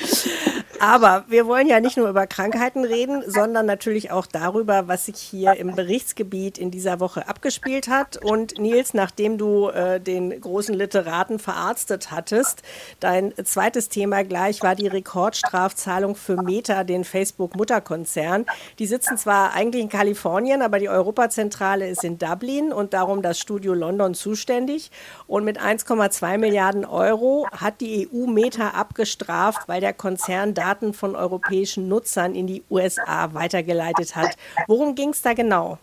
Aber 0.80 1.24
wir 1.28 1.46
wollen 1.46 1.66
ja 1.66 1.80
nicht 1.80 1.96
nur 1.96 2.08
über 2.08 2.26
Krankheiten 2.26 2.84
reden, 2.84 3.24
sondern 3.26 3.66
natürlich 3.66 4.12
auch 4.12 4.26
darüber, 4.26 4.86
was 4.86 5.06
sich 5.06 5.16
hier 5.16 5.54
im 5.54 5.74
Berichtsgebiet 5.74 6.56
in 6.56 6.70
dieser 6.70 7.00
Woche 7.00 7.28
abgespielt 7.28 7.88
hat. 7.88 8.16
Und 8.16 8.58
Nils, 8.58 8.94
nachdem 8.94 9.38
du 9.38 9.68
äh, 9.68 10.00
den 10.00 10.40
großen 10.40 10.74
Literaten 10.74 11.40
verarztet 11.40 12.12
hattest, 12.12 12.62
dein 13.00 13.32
zweites 13.44 13.88
Thema 13.88 14.22
gleich 14.22 14.62
war 14.62 14.76
die 14.76 14.86
Rekordstrafzahlung 14.86 16.14
für 16.14 16.40
Meta, 16.40 16.84
den 16.84 17.04
Facebook-Mutterkonzern. 17.04 18.46
Die 18.78 18.86
sitzen 18.86 19.18
zwar 19.18 19.54
eigentlich 19.54 19.82
in 19.82 19.88
Kalifornien, 19.88 20.62
aber 20.62 20.78
die 20.78 20.88
Europazentrale 20.88 21.88
ist 21.88 22.04
in 22.04 22.18
Dublin 22.18 22.72
und 22.72 22.94
darum 22.94 23.22
das 23.22 23.40
Studio 23.40 23.74
London 23.74 24.14
zuständig. 24.14 24.92
Und 25.26 25.44
mit 25.44 25.60
1,2 25.60 26.07
Milliarden 26.38 26.84
Euro 26.84 27.46
hat 27.50 27.80
die 27.80 28.08
EU 28.12 28.26
Meta 28.26 28.70
abgestraft, 28.70 29.68
weil 29.68 29.80
der 29.80 29.92
Konzern 29.92 30.54
da 30.54 30.68
Daten 30.68 30.92
von 30.92 31.16
europäischen 31.16 31.88
Nutzern 31.88 32.34
in 32.34 32.46
die 32.46 32.62
USA 32.70 33.32
weitergeleitet 33.32 34.16
hat. 34.16 34.36
Worum 34.66 34.94
ging 34.94 35.10
es 35.10 35.22
da 35.22 35.32
genau? 35.32 35.78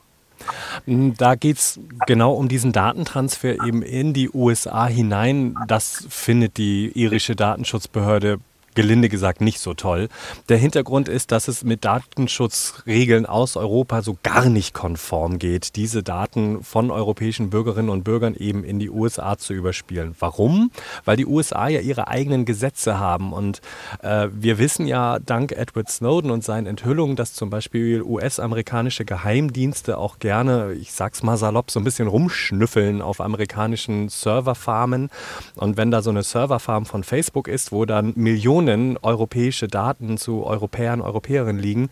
Da 0.85 1.33
geht 1.35 1.57
es 1.57 1.79
genau 2.05 2.33
um 2.33 2.47
diesen 2.47 2.71
Datentransfer 2.71 3.65
eben 3.65 3.81
in 3.81 4.13
die 4.13 4.29
USA 4.29 4.85
hinein. 4.85 5.55
Das 5.67 6.05
findet 6.09 6.57
die 6.57 6.91
irische 6.93 7.35
Datenschutzbehörde 7.35 8.39
gelinde 8.75 9.09
gesagt 9.09 9.41
nicht 9.41 9.59
so 9.59 9.73
toll. 9.73 10.09
Der 10.49 10.57
Hintergrund 10.57 11.09
ist, 11.09 11.31
dass 11.31 11.47
es 11.47 11.63
mit 11.63 11.85
Datenschutzregeln 11.85 13.25
aus 13.25 13.57
Europa 13.57 14.01
so 14.01 14.17
gar 14.21 14.49
nicht 14.49 14.73
konform 14.73 15.39
geht, 15.39 15.75
diese 15.75 16.03
Daten 16.03 16.63
von 16.63 16.91
europäischen 16.91 17.49
Bürgerinnen 17.49 17.89
und 17.89 18.03
Bürgern 18.03 18.35
eben 18.35 18.63
in 18.63 18.79
die 18.79 18.89
USA 18.89 19.37
zu 19.37 19.53
überspielen. 19.53 20.15
Warum? 20.19 20.71
Weil 21.05 21.17
die 21.17 21.25
USA 21.25 21.67
ja 21.67 21.79
ihre 21.79 22.07
eigenen 22.07 22.45
Gesetze 22.45 22.99
haben 22.99 23.33
und 23.33 23.61
äh, 24.01 24.27
wir 24.31 24.59
wissen 24.59 24.87
ja 24.87 25.19
dank 25.19 25.53
Edward 25.53 25.89
Snowden 25.89 26.31
und 26.31 26.43
seinen 26.43 26.67
Enthüllungen, 26.67 27.15
dass 27.15 27.33
zum 27.33 27.49
Beispiel 27.49 28.01
US-amerikanische 28.03 29.05
Geheimdienste 29.05 29.97
auch 29.97 30.19
gerne, 30.19 30.73
ich 30.73 30.91
sag's 30.91 31.23
mal 31.23 31.37
salopp, 31.37 31.71
so 31.71 31.79
ein 31.79 31.83
bisschen 31.83 32.07
rumschnüffeln 32.07 33.01
auf 33.01 33.21
amerikanischen 33.21 34.09
Serverfarmen 34.09 35.09
und 35.55 35.77
wenn 35.77 35.91
da 35.91 36.01
so 36.01 36.09
eine 36.09 36.23
Serverfarm 36.23 36.85
von 36.85 37.03
Facebook 37.03 37.47
ist, 37.47 37.71
wo 37.71 37.85
dann 37.85 38.13
Millionen 38.15 38.64
Millionen 38.65 38.97
europäische 39.01 39.67
Daten 39.67 40.17
zu 40.17 40.43
Europäern, 40.43 41.01
Europäerinnen 41.01 41.61
liegen, 41.61 41.89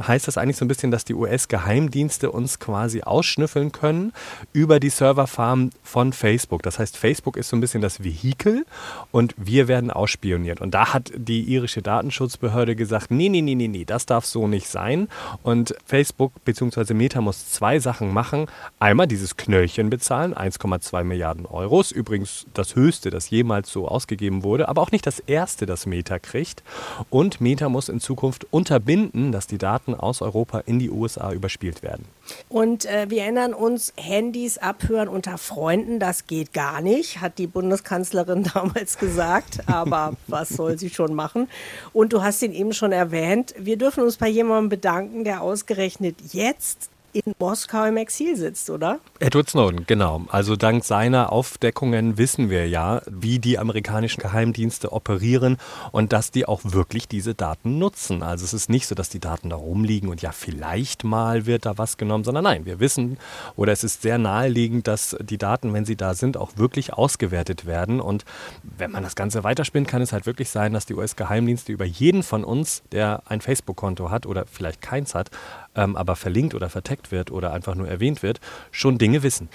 heißt 0.00 0.26
das 0.26 0.36
eigentlich 0.36 0.56
so 0.56 0.64
ein 0.64 0.68
bisschen, 0.68 0.90
dass 0.90 1.04
die 1.04 1.14
US-Geheimdienste 1.14 2.30
uns 2.30 2.58
quasi 2.58 3.02
ausschnüffeln 3.02 3.72
können 3.72 4.12
über 4.52 4.80
die 4.80 4.90
Serverfarm 4.90 5.70
von 5.82 6.12
Facebook. 6.12 6.62
Das 6.62 6.78
heißt, 6.78 6.96
Facebook 6.96 7.36
ist 7.36 7.48
so 7.48 7.56
ein 7.56 7.60
bisschen 7.60 7.82
das 7.82 8.02
Vehikel 8.02 8.66
und 9.12 9.34
wir 9.36 9.68
werden 9.68 9.90
ausspioniert. 9.90 10.60
Und 10.60 10.72
da 10.74 10.92
hat 10.92 11.12
die 11.16 11.42
irische 11.42 11.82
Datenschutzbehörde 11.82 12.76
gesagt, 12.76 13.10
nee, 13.10 13.28
nee, 13.28 13.40
nee, 13.40 13.54
nee, 13.54 13.68
nee, 13.68 13.84
das 13.84 14.06
darf 14.06 14.24
so 14.24 14.48
nicht 14.48 14.68
sein. 14.68 15.08
Und 15.42 15.74
Facebook 15.84 16.32
bzw. 16.44 16.94
Meta 16.94 17.20
muss 17.20 17.50
zwei 17.50 17.78
Sachen 17.78 18.12
machen. 18.12 18.46
Einmal 18.78 19.06
dieses 19.06 19.36
Knöllchen 19.36 19.90
bezahlen, 19.90 20.34
1,2 20.34 21.04
Milliarden 21.04 21.46
Euro. 21.46 21.78
Übrigens 21.94 22.46
das 22.54 22.74
höchste, 22.74 23.10
das 23.10 23.30
jemals 23.30 23.70
so 23.70 23.86
ausgegeben 23.86 24.42
wurde, 24.42 24.68
aber 24.68 24.82
auch 24.82 24.90
nicht 24.90 25.06
das 25.06 25.20
erste, 25.20 25.64
das 25.64 25.86
Meta 25.86 26.07
Meta 26.08 26.18
kriegt. 26.18 26.62
Und 27.10 27.40
Meta 27.40 27.68
muss 27.68 27.88
in 27.88 28.00
Zukunft 28.00 28.46
unterbinden, 28.50 29.32
dass 29.32 29.46
die 29.46 29.58
Daten 29.58 29.94
aus 29.94 30.22
Europa 30.22 30.60
in 30.60 30.78
die 30.78 30.90
USA 30.90 31.32
überspielt 31.32 31.82
werden. 31.82 32.06
Und 32.48 32.84
äh, 32.84 33.06
wir 33.08 33.22
erinnern 33.22 33.54
uns, 33.54 33.92
Handys 33.96 34.58
abhören 34.58 35.08
unter 35.08 35.38
Freunden, 35.38 35.98
das 35.98 36.26
geht 36.26 36.52
gar 36.52 36.80
nicht, 36.80 37.20
hat 37.20 37.38
die 37.38 37.46
Bundeskanzlerin 37.46 38.42
damals 38.54 38.98
gesagt. 38.98 39.60
Aber 39.68 40.14
was 40.26 40.48
soll 40.50 40.78
sie 40.78 40.90
schon 40.90 41.14
machen? 41.14 41.48
Und 41.92 42.12
du 42.12 42.22
hast 42.22 42.42
ihn 42.42 42.52
eben 42.52 42.72
schon 42.72 42.92
erwähnt, 42.92 43.54
wir 43.58 43.76
dürfen 43.76 44.02
uns 44.04 44.16
bei 44.16 44.28
jemandem 44.28 44.68
bedanken, 44.68 45.24
der 45.24 45.42
ausgerechnet 45.42 46.16
jetzt 46.32 46.90
in 47.12 47.34
Moskau 47.38 47.84
im 47.84 47.96
Exil 47.96 48.36
sitzt, 48.36 48.70
oder? 48.70 49.00
Edward 49.18 49.48
Snowden, 49.48 49.86
genau. 49.86 50.22
Also 50.28 50.56
dank 50.56 50.84
seiner 50.84 51.32
Aufdeckungen 51.32 52.18
wissen 52.18 52.50
wir 52.50 52.68
ja, 52.68 53.02
wie 53.06 53.38
die 53.38 53.58
amerikanischen 53.58 54.20
Geheimdienste 54.20 54.92
operieren 54.92 55.56
und 55.90 56.12
dass 56.12 56.30
die 56.30 56.46
auch 56.46 56.60
wirklich 56.64 57.08
diese 57.08 57.34
Daten 57.34 57.78
nutzen. 57.78 58.22
Also 58.22 58.44
es 58.44 58.52
ist 58.52 58.68
nicht 58.68 58.86
so, 58.86 58.94
dass 58.94 59.08
die 59.08 59.20
Daten 59.20 59.50
da 59.50 59.56
rumliegen 59.56 60.08
und 60.08 60.22
ja, 60.22 60.32
vielleicht 60.32 61.04
mal 61.04 61.46
wird 61.46 61.66
da 61.66 61.78
was 61.78 61.96
genommen, 61.96 62.24
sondern 62.24 62.44
nein, 62.44 62.66
wir 62.66 62.78
wissen 62.80 63.18
oder 63.56 63.72
es 63.72 63.84
ist 63.84 64.02
sehr 64.02 64.18
naheliegend, 64.18 64.86
dass 64.86 65.16
die 65.20 65.38
Daten, 65.38 65.72
wenn 65.72 65.84
sie 65.84 65.96
da 65.96 66.14
sind, 66.14 66.36
auch 66.36 66.56
wirklich 66.56 66.92
ausgewertet 66.92 67.66
werden. 67.66 68.00
Und 68.00 68.24
wenn 68.62 68.90
man 68.90 69.02
das 69.02 69.16
Ganze 69.16 69.44
weiterspinnt, 69.44 69.88
kann 69.88 70.02
es 70.02 70.12
halt 70.12 70.26
wirklich 70.26 70.50
sein, 70.50 70.72
dass 70.72 70.86
die 70.86 70.94
US-Geheimdienste 70.94 71.72
über 71.72 71.84
jeden 71.84 72.22
von 72.22 72.44
uns, 72.44 72.82
der 72.92 73.22
ein 73.26 73.40
Facebook-Konto 73.40 74.10
hat 74.10 74.26
oder 74.26 74.44
vielleicht 74.46 74.82
keins 74.82 75.14
hat, 75.14 75.30
ähm, 75.74 75.96
aber 75.96 76.16
verlinkt 76.16 76.54
oder 76.54 76.68
verteckt 76.98 77.12
wird 77.12 77.30
oder 77.30 77.52
einfach 77.52 77.74
nur 77.74 77.88
erwähnt 77.88 78.22
wird, 78.22 78.40
schon 78.70 78.98
Dinge 78.98 79.22
wissen. 79.22 79.48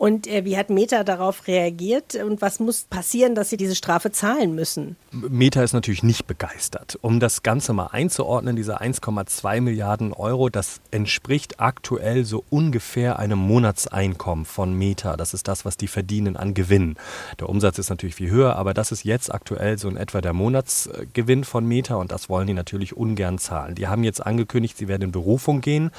Und 0.00 0.26
äh, 0.26 0.46
wie 0.46 0.56
hat 0.56 0.70
Meta 0.70 1.04
darauf 1.04 1.46
reagiert 1.46 2.14
und 2.14 2.40
was 2.40 2.58
muss 2.58 2.84
passieren, 2.84 3.34
dass 3.34 3.50
sie 3.50 3.58
diese 3.58 3.74
Strafe 3.74 4.10
zahlen 4.10 4.54
müssen? 4.54 4.96
Meta 5.12 5.62
ist 5.62 5.74
natürlich 5.74 6.02
nicht 6.02 6.26
begeistert. 6.26 6.98
Um 7.02 7.20
das 7.20 7.42
Ganze 7.42 7.74
mal 7.74 7.88
einzuordnen, 7.88 8.56
diese 8.56 8.80
1,2 8.80 9.60
Milliarden 9.60 10.14
Euro, 10.14 10.48
das 10.48 10.80
entspricht 10.90 11.60
aktuell 11.60 12.24
so 12.24 12.42
ungefähr 12.48 13.18
einem 13.18 13.40
Monatseinkommen 13.40 14.46
von 14.46 14.72
Meta. 14.72 15.18
Das 15.18 15.34
ist 15.34 15.48
das, 15.48 15.66
was 15.66 15.76
die 15.76 15.86
verdienen 15.86 16.38
an 16.38 16.54
Gewinn. 16.54 16.96
Der 17.38 17.50
Umsatz 17.50 17.78
ist 17.78 17.90
natürlich 17.90 18.14
viel 18.14 18.30
höher, 18.30 18.56
aber 18.56 18.72
das 18.72 18.92
ist 18.92 19.04
jetzt 19.04 19.30
aktuell 19.30 19.76
so 19.76 19.90
in 19.90 19.98
etwa 19.98 20.22
der 20.22 20.32
Monatsgewinn 20.32 21.44
von 21.44 21.66
Meta 21.66 21.96
und 21.96 22.10
das 22.10 22.30
wollen 22.30 22.46
die 22.46 22.54
natürlich 22.54 22.96
ungern 22.96 23.36
zahlen. 23.36 23.74
Die 23.74 23.86
haben 23.86 24.02
jetzt 24.02 24.24
angekündigt, 24.24 24.78
sie 24.78 24.88
werden 24.88 25.02
in 25.02 25.12
Berufung 25.12 25.60
gehen 25.60 25.90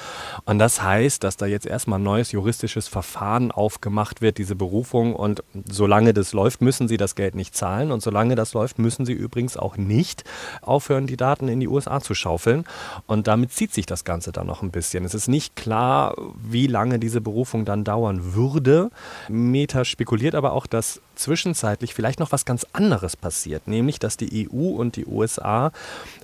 und 0.46 0.58
das 0.58 0.82
heißt, 0.82 1.24
dass 1.24 1.38
da 1.38 1.46
jetzt 1.46 1.68
erstmal 1.68 2.00
ein 2.00 2.04
neues 2.04 2.32
juristisches 2.32 2.88
Verfahren 2.88 3.52
aufgemacht 3.52 3.91
gemacht 3.92 4.22
wird, 4.22 4.38
diese 4.38 4.56
Berufung. 4.56 5.14
Und 5.14 5.44
solange 5.70 6.14
das 6.14 6.32
läuft, 6.32 6.62
müssen 6.62 6.88
sie 6.88 6.96
das 6.96 7.16
Geld 7.16 7.36
nicht 7.36 7.56
zahlen. 7.56 7.92
Und 7.92 8.02
solange 8.02 8.36
das 8.36 8.54
läuft, 8.54 8.80
müssen 8.80 9.06
sie 9.06 9.12
übrigens 9.12 9.58
auch 9.58 9.76
nicht 9.76 10.24
aufhören, 10.62 11.08
die 11.08 11.18
Daten 11.18 11.50
in 11.50 11.60
die 11.60 11.68
USA 11.68 12.00
zu 12.00 12.14
schaufeln. 12.14 12.64
Und 13.06 13.28
damit 13.28 13.52
zieht 13.52 13.74
sich 13.74 13.86
das 13.86 14.06
Ganze 14.06 14.32
dann 14.32 14.48
noch 14.48 14.62
ein 14.62 14.72
bisschen. 14.72 15.04
Es 15.04 15.14
ist 15.14 15.28
nicht 15.28 15.58
klar, 15.58 16.16
wie 16.42 16.68
lange 16.68 17.00
diese 17.00 17.20
Berufung 17.20 17.66
dann 17.66 17.84
dauern 17.84 18.34
würde. 18.34 18.92
Meta 19.28 19.84
spekuliert 19.84 20.36
aber 20.36 20.54
auch, 20.54 20.68
dass 20.68 21.02
zwischenzeitlich 21.16 21.94
vielleicht 21.94 22.20
noch 22.20 22.32
was 22.32 22.46
ganz 22.46 22.66
anderes 22.74 23.16
passiert, 23.16 23.68
nämlich 23.68 24.00
dass 24.00 24.18
die 24.18 24.50
EU 24.50 24.70
und 24.70 24.96
die 24.96 25.06
USA 25.06 25.72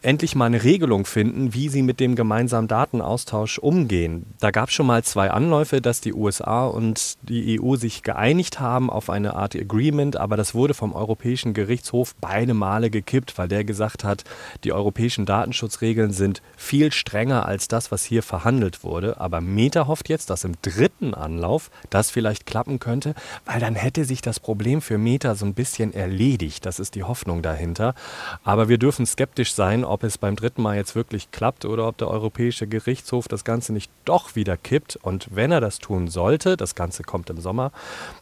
endlich 0.01 0.36
mal 0.36 0.45
eine 0.45 0.63
Regelung 0.63 1.05
finden, 1.05 1.53
wie 1.53 1.69
sie 1.69 1.83
mit 1.83 2.00
dem 2.00 2.15
gemeinsamen 2.15 2.67
Datenaustausch 2.67 3.59
umgehen. 3.59 4.25
Da 4.39 4.51
gab 4.51 4.69
es 4.69 4.75
schon 4.75 4.88
mal 4.88 5.03
zwei 5.03 5.29
Anläufe, 5.29 5.81
dass 5.81 6.01
die 6.01 6.13
USA 6.13 6.65
und 6.65 7.17
die 7.21 7.56
EU 7.61 7.75
sich 7.75 8.03
geeinigt 8.03 8.59
haben 8.59 8.89
auf 8.89 9.09
eine 9.09 9.35
Art 9.35 9.55
Agreement, 9.55 10.17
aber 10.17 10.37
das 10.37 10.53
wurde 10.53 10.73
vom 10.73 10.93
Europäischen 10.93 11.53
Gerichtshof 11.53 12.15
beide 12.19 12.53
Male 12.53 12.89
gekippt, 12.89 13.37
weil 13.37 13.47
der 13.47 13.63
gesagt 13.63 14.03
hat, 14.03 14.23
die 14.63 14.73
europäischen 14.73 15.25
Datenschutzregeln 15.25 16.11
sind 16.11 16.41
viel 16.55 16.91
strenger 16.91 17.45
als 17.45 17.67
das, 17.67 17.91
was 17.91 18.03
hier 18.03 18.23
verhandelt 18.23 18.83
wurde. 18.83 19.19
Aber 19.19 19.41
Meta 19.41 19.87
hofft 19.87 20.09
jetzt, 20.09 20.29
dass 20.29 20.43
im 20.43 20.53
dritten 20.61 21.13
Anlauf 21.13 21.69
das 21.89 22.11
vielleicht 22.11 22.45
klappen 22.45 22.79
könnte, 22.79 23.15
weil 23.45 23.59
dann 23.59 23.75
hätte 23.75 24.05
sich 24.05 24.21
das 24.21 24.39
Problem 24.39 24.81
für 24.81 24.97
Meta 24.97 25.35
so 25.35 25.45
ein 25.45 25.53
bisschen 25.53 25.93
erledigt. 25.93 26.65
Das 26.65 26.79
ist 26.79 26.95
die 26.95 27.03
Hoffnung 27.03 27.41
dahinter. 27.41 27.93
Aber 28.43 28.69
wir 28.69 28.77
dürfen 28.77 29.05
skeptisch 29.05 29.53
sein, 29.53 29.83
ob 29.83 30.03
es 30.03 30.17
beim 30.17 30.35
dritten 30.35 30.61
Mal 30.61 30.75
jetzt 30.75 30.95
wirklich 30.95 31.31
klappt 31.31 31.65
oder 31.65 31.87
ob 31.87 31.97
der 31.97 32.09
Europäische 32.09 32.67
Gerichtshof 32.67 33.27
das 33.27 33.43
Ganze 33.43 33.73
nicht 33.73 33.91
doch 34.05 34.35
wieder 34.35 34.57
kippt. 34.57 34.95
Und 34.97 35.27
wenn 35.31 35.51
er 35.51 35.61
das 35.61 35.79
tun 35.79 36.07
sollte, 36.07 36.57
das 36.57 36.75
Ganze 36.75 37.03
kommt 37.03 37.29
im 37.29 37.41
Sommer, 37.47 37.71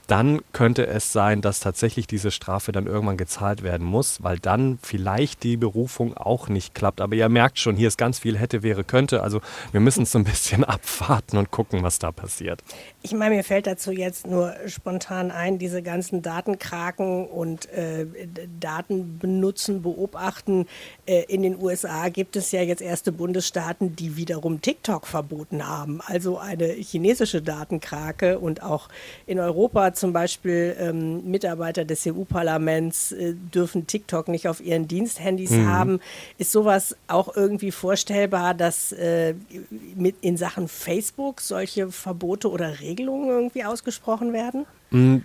dann 0.05 0.41
könnte 0.51 0.86
es 0.86 1.12
sein, 1.12 1.41
dass 1.41 1.60
tatsächlich 1.60 2.05
diese 2.05 2.29
Strafe 2.29 2.72
dann 2.72 2.86
irgendwann 2.86 3.17
gezahlt 3.17 3.63
werden 3.63 3.88
muss, 3.88 4.22
weil 4.22 4.38
dann 4.38 4.77
vielleicht 4.84 5.41
die 5.41 5.58
Berufung 5.58 6.15
auch 6.15 6.48
nicht 6.48 6.75
klappt. 6.75 7.01
Aber 7.01 7.15
ihr 7.15 7.27
merkt 7.27 7.58
schon, 7.58 7.75
hier 7.75 7.88
ist 7.88 7.98
ganz 7.98 8.20
viel 8.20 8.38
hätte, 8.38 8.62
wäre, 8.62 8.84
könnte. 8.84 9.24
Also 9.24 9.41
wir 9.72 9.79
müssen 9.79 10.03
es 10.03 10.12
so 10.12 10.20
ein 10.20 10.24
bisschen 10.24 10.63
abwarten 10.75 11.38
und 11.38 11.50
gucken, 11.50 11.82
was 11.82 11.98
da 11.98 12.12
passiert. 12.12 12.62
Ich 13.01 13.13
meine, 13.13 13.36
mir 13.36 13.44
fällt 13.44 13.65
dazu 13.65 13.91
jetzt 13.91 14.27
nur 14.27 14.53
spontan 14.67 15.32
ein, 15.32 15.58
diese 15.58 15.82
ganzen 15.82 16.22
Datenkraken 16.22 17.25
und 17.25 17.67
äh, 17.70 18.05
Daten 18.60 19.17
benutzen, 19.17 19.82
beobachten. 19.82 20.67
Äh, 21.08 21.24
in 21.24 21.41
den 21.41 21.60
USA 21.60 22.10
gibt 22.10 22.36
es 22.36 22.51
ja 22.51 22.62
jetzt 22.62 22.82
erste 22.82 23.12
Bundesstaaten, 23.12 23.96
die 23.96 24.17
wiederum 24.17 24.62
TikTok 24.62 25.08
verboten 25.08 25.67
haben. 25.67 26.00
Also 26.05 26.38
eine 26.38 26.67
chinesische 26.67 27.41
Datenkrake 27.41 28.38
und 28.38 28.62
auch 28.62 28.89
in 29.26 29.40
Europa 29.40 29.94
zum 29.94 30.14
Beispiel 30.14 30.76
ähm, 30.80 31.30
Mitarbeiter 31.30 31.86
des 31.86 32.06
EU-Parlaments 32.08 33.12
äh, 33.12 33.34
dürfen 33.34 33.88
TikTok 33.88 34.28
nicht 34.28 34.48
auf 34.48 34.62
ihren 34.62 34.88
Diensthandys 34.88 35.52
mhm. 35.52 35.68
haben. 35.68 36.00
Ist 36.38 36.52
sowas 36.52 36.96
auch 37.08 37.36
irgendwie 37.36 37.72
vorstellbar, 37.72 38.54
dass 38.54 38.92
äh, 38.92 39.36
mit 39.96 40.16
in 40.22 40.38
Sachen 40.38 40.68
Facebook 40.68 41.42
solche 41.42 41.92
Verbote 41.92 42.50
oder 42.50 42.80
Regelungen 42.80 43.30
irgendwie 43.30 43.64
ausgesprochen 43.64 44.34
werden? 44.34 44.66
Mm, 44.96 45.18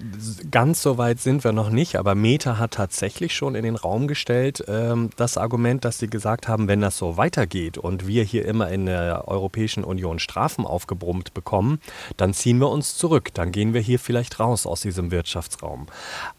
ganz 0.51 0.83
so 0.83 0.99
weit 0.99 1.21
sind 1.21 1.45
wir 1.45 1.53
noch 1.53 1.71
nicht, 1.71 1.95
aber 1.95 2.17
Meta 2.17 2.59
hat 2.59 2.73
tatsächlich 2.73 3.37
schon 3.37 3.55
in 3.55 3.63
den 3.63 3.77
Raum 3.77 4.09
gestellt 4.09 4.65
ähm, 4.67 5.11
das 5.17 5.39
Argument, 5.39 5.85
dass 5.85 6.01
sie 6.01 6.09
gesagt 6.09 6.49
haben, 6.49 6.67
wenn 6.67 6.81
das 6.81 6.99
so 6.99 7.17
weitergeht 7.17 7.79
und 7.79 8.09
wir 8.09 8.25
hier 8.25 8.47
immer 8.47 8.69
in 8.69 8.87
der 8.87 9.29
Europäischen 9.29 9.85
Union 9.85 10.19
Strafen 10.19 10.67
aufgebrummt 10.67 11.35
bekommen, 11.35 11.79
dann 12.17 12.35
ziehen 12.35 12.59
wir 12.59 12.69
uns 12.69 12.97
zurück, 12.97 13.33
dann 13.33 13.53
gehen 13.53 13.73
wir 13.73 13.81
hier 13.81 14.01
vielleicht 14.01 14.41
raus 14.41 14.67
aus 14.67 14.81
diesem 14.81 15.13
Wirtschaftsraum. 15.13 15.87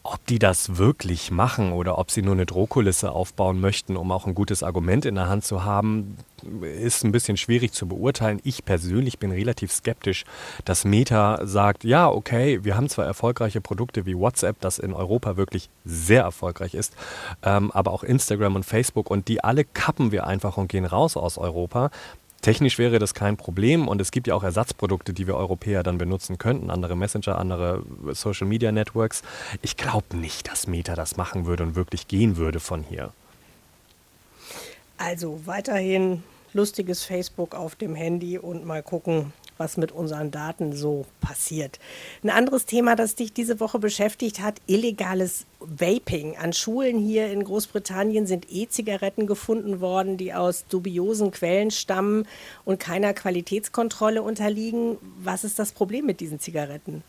Ob 0.03 0.25
die 0.25 0.39
das 0.39 0.75
wirklich 0.75 1.31
machen 1.31 1.71
oder 1.71 1.99
ob 1.99 2.11
sie 2.11 2.23
nur 2.23 2.33
eine 2.33 2.45
Drohkulisse 2.45 3.13
aufbauen 3.13 3.61
möchten, 3.61 3.95
um 3.95 4.11
auch 4.11 4.27
ein 4.27 4.35
gutes 4.35 4.61
Argument 4.61 5.05
in 5.05 5.15
der 5.15 5.29
Hand 5.29 5.45
zu 5.45 5.63
haben, 5.63 6.17
ist 6.61 7.03
ein 7.03 7.11
bisschen 7.11 7.37
schwierig 7.37 7.71
zu 7.73 7.87
beurteilen. 7.87 8.39
Ich 8.43 8.65
persönlich 8.65 9.19
bin 9.19 9.31
relativ 9.31 9.71
skeptisch, 9.71 10.25
dass 10.65 10.85
Meta 10.85 11.39
sagt, 11.45 11.83
ja, 11.83 12.09
okay, 12.09 12.63
wir 12.63 12.75
haben 12.75 12.89
zwar 12.89 13.05
erfolgreiche 13.05 13.61
Produkte 13.61 14.05
wie 14.05 14.17
WhatsApp, 14.17 14.59
das 14.61 14.79
in 14.79 14.93
Europa 14.93 15.37
wirklich 15.37 15.69
sehr 15.85 16.23
erfolgreich 16.23 16.73
ist, 16.73 16.93
ähm, 17.43 17.71
aber 17.71 17.91
auch 17.91 18.03
Instagram 18.03 18.55
und 18.55 18.65
Facebook 18.65 19.09
und 19.09 19.27
die 19.27 19.43
alle 19.43 19.63
kappen 19.65 20.11
wir 20.11 20.27
einfach 20.27 20.57
und 20.57 20.67
gehen 20.67 20.85
raus 20.85 21.17
aus 21.17 21.37
Europa. 21.37 21.91
Technisch 22.41 22.79
wäre 22.79 22.97
das 22.97 23.13
kein 23.13 23.37
Problem 23.37 23.87
und 23.87 24.01
es 24.01 24.09
gibt 24.09 24.25
ja 24.25 24.33
auch 24.33 24.43
Ersatzprodukte, 24.43 25.13
die 25.13 25.27
wir 25.27 25.35
Europäer 25.35 25.83
dann 25.83 25.99
benutzen 25.99 26.39
könnten, 26.39 26.71
andere 26.71 26.95
Messenger, 26.95 27.37
andere 27.37 27.83
Social 28.13 28.47
Media 28.47 28.71
Networks. 28.71 29.21
Ich 29.61 29.77
glaube 29.77 30.17
nicht, 30.17 30.49
dass 30.49 30.65
Meta 30.65 30.95
das 30.95 31.17
machen 31.17 31.45
würde 31.45 31.63
und 31.63 31.75
wirklich 31.75 32.07
gehen 32.07 32.37
würde 32.37 32.59
von 32.59 32.83
hier. 32.83 33.13
Also 34.97 35.41
weiterhin 35.45 36.23
lustiges 36.53 37.03
Facebook 37.03 37.55
auf 37.55 37.75
dem 37.75 37.95
Handy 37.95 38.37
und 38.37 38.65
mal 38.65 38.83
gucken, 38.83 39.33
was 39.57 39.77
mit 39.77 39.91
unseren 39.91 40.31
Daten 40.31 40.73
so 40.73 41.05
passiert. 41.19 41.79
Ein 42.23 42.31
anderes 42.31 42.65
Thema, 42.65 42.95
das 42.95 43.15
dich 43.15 43.31
diese 43.31 43.59
Woche 43.59 43.77
beschäftigt 43.77 44.41
hat, 44.41 44.59
illegales 44.65 45.45
Vaping. 45.59 46.35
An 46.37 46.51
Schulen 46.53 46.97
hier 46.97 47.31
in 47.31 47.43
Großbritannien 47.43 48.25
sind 48.25 48.47
E-Zigaretten 48.49 49.27
gefunden 49.27 49.79
worden, 49.79 50.17
die 50.17 50.33
aus 50.33 50.65
dubiosen 50.67 51.31
Quellen 51.31 51.69
stammen 51.69 52.25
und 52.65 52.79
keiner 52.79 53.13
Qualitätskontrolle 53.13 54.23
unterliegen. 54.23 54.97
Was 55.23 55.43
ist 55.43 55.59
das 55.59 55.71
Problem 55.71 56.07
mit 56.07 56.19
diesen 56.19 56.39
Zigaretten? 56.39 57.03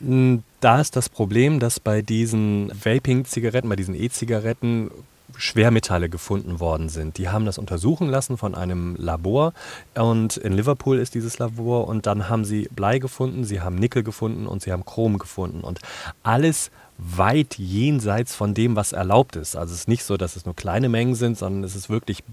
Hm, 0.00 0.42
da 0.60 0.80
ist 0.80 0.96
das 0.96 1.08
Problem, 1.08 1.60
dass 1.60 1.80
bei 1.80 2.02
diesen 2.02 2.72
Vaping-Zigaretten, 2.72 3.68
bei 3.68 3.76
diesen 3.76 3.94
E-Zigaretten 3.94 4.90
Schwermetalle 5.38 6.08
gefunden 6.08 6.60
worden 6.60 6.88
sind. 6.88 7.16
Die 7.16 7.28
haben 7.28 7.46
das 7.46 7.56
untersuchen 7.56 8.08
lassen 8.08 8.36
von 8.36 8.54
einem 8.54 8.96
Labor 8.96 9.54
und 9.94 10.36
in 10.36 10.52
Liverpool 10.52 10.98
ist 10.98 11.14
dieses 11.14 11.38
Labor 11.38 11.88
und 11.88 12.06
dann 12.06 12.28
haben 12.28 12.44
sie 12.44 12.68
Blei 12.74 12.98
gefunden, 12.98 13.44
sie 13.44 13.60
haben 13.60 13.76
Nickel 13.76 14.02
gefunden 14.02 14.46
und 14.46 14.62
sie 14.62 14.72
haben 14.72 14.84
Chrom 14.84 15.18
gefunden 15.18 15.60
und 15.60 15.80
alles 16.22 16.70
weit 16.98 17.56
jenseits 17.58 18.34
von 18.34 18.54
dem, 18.54 18.74
was 18.74 18.92
erlaubt 18.92 19.36
ist. 19.36 19.56
Also 19.56 19.72
es 19.72 19.80
ist 19.80 19.88
nicht 19.88 20.02
so, 20.02 20.16
dass 20.16 20.34
es 20.34 20.44
nur 20.44 20.56
kleine 20.56 20.88
Mengen 20.88 21.14
sind, 21.14 21.38
sondern 21.38 21.62
es 21.62 21.76
ist 21.76 21.88
wirklich 21.88 22.24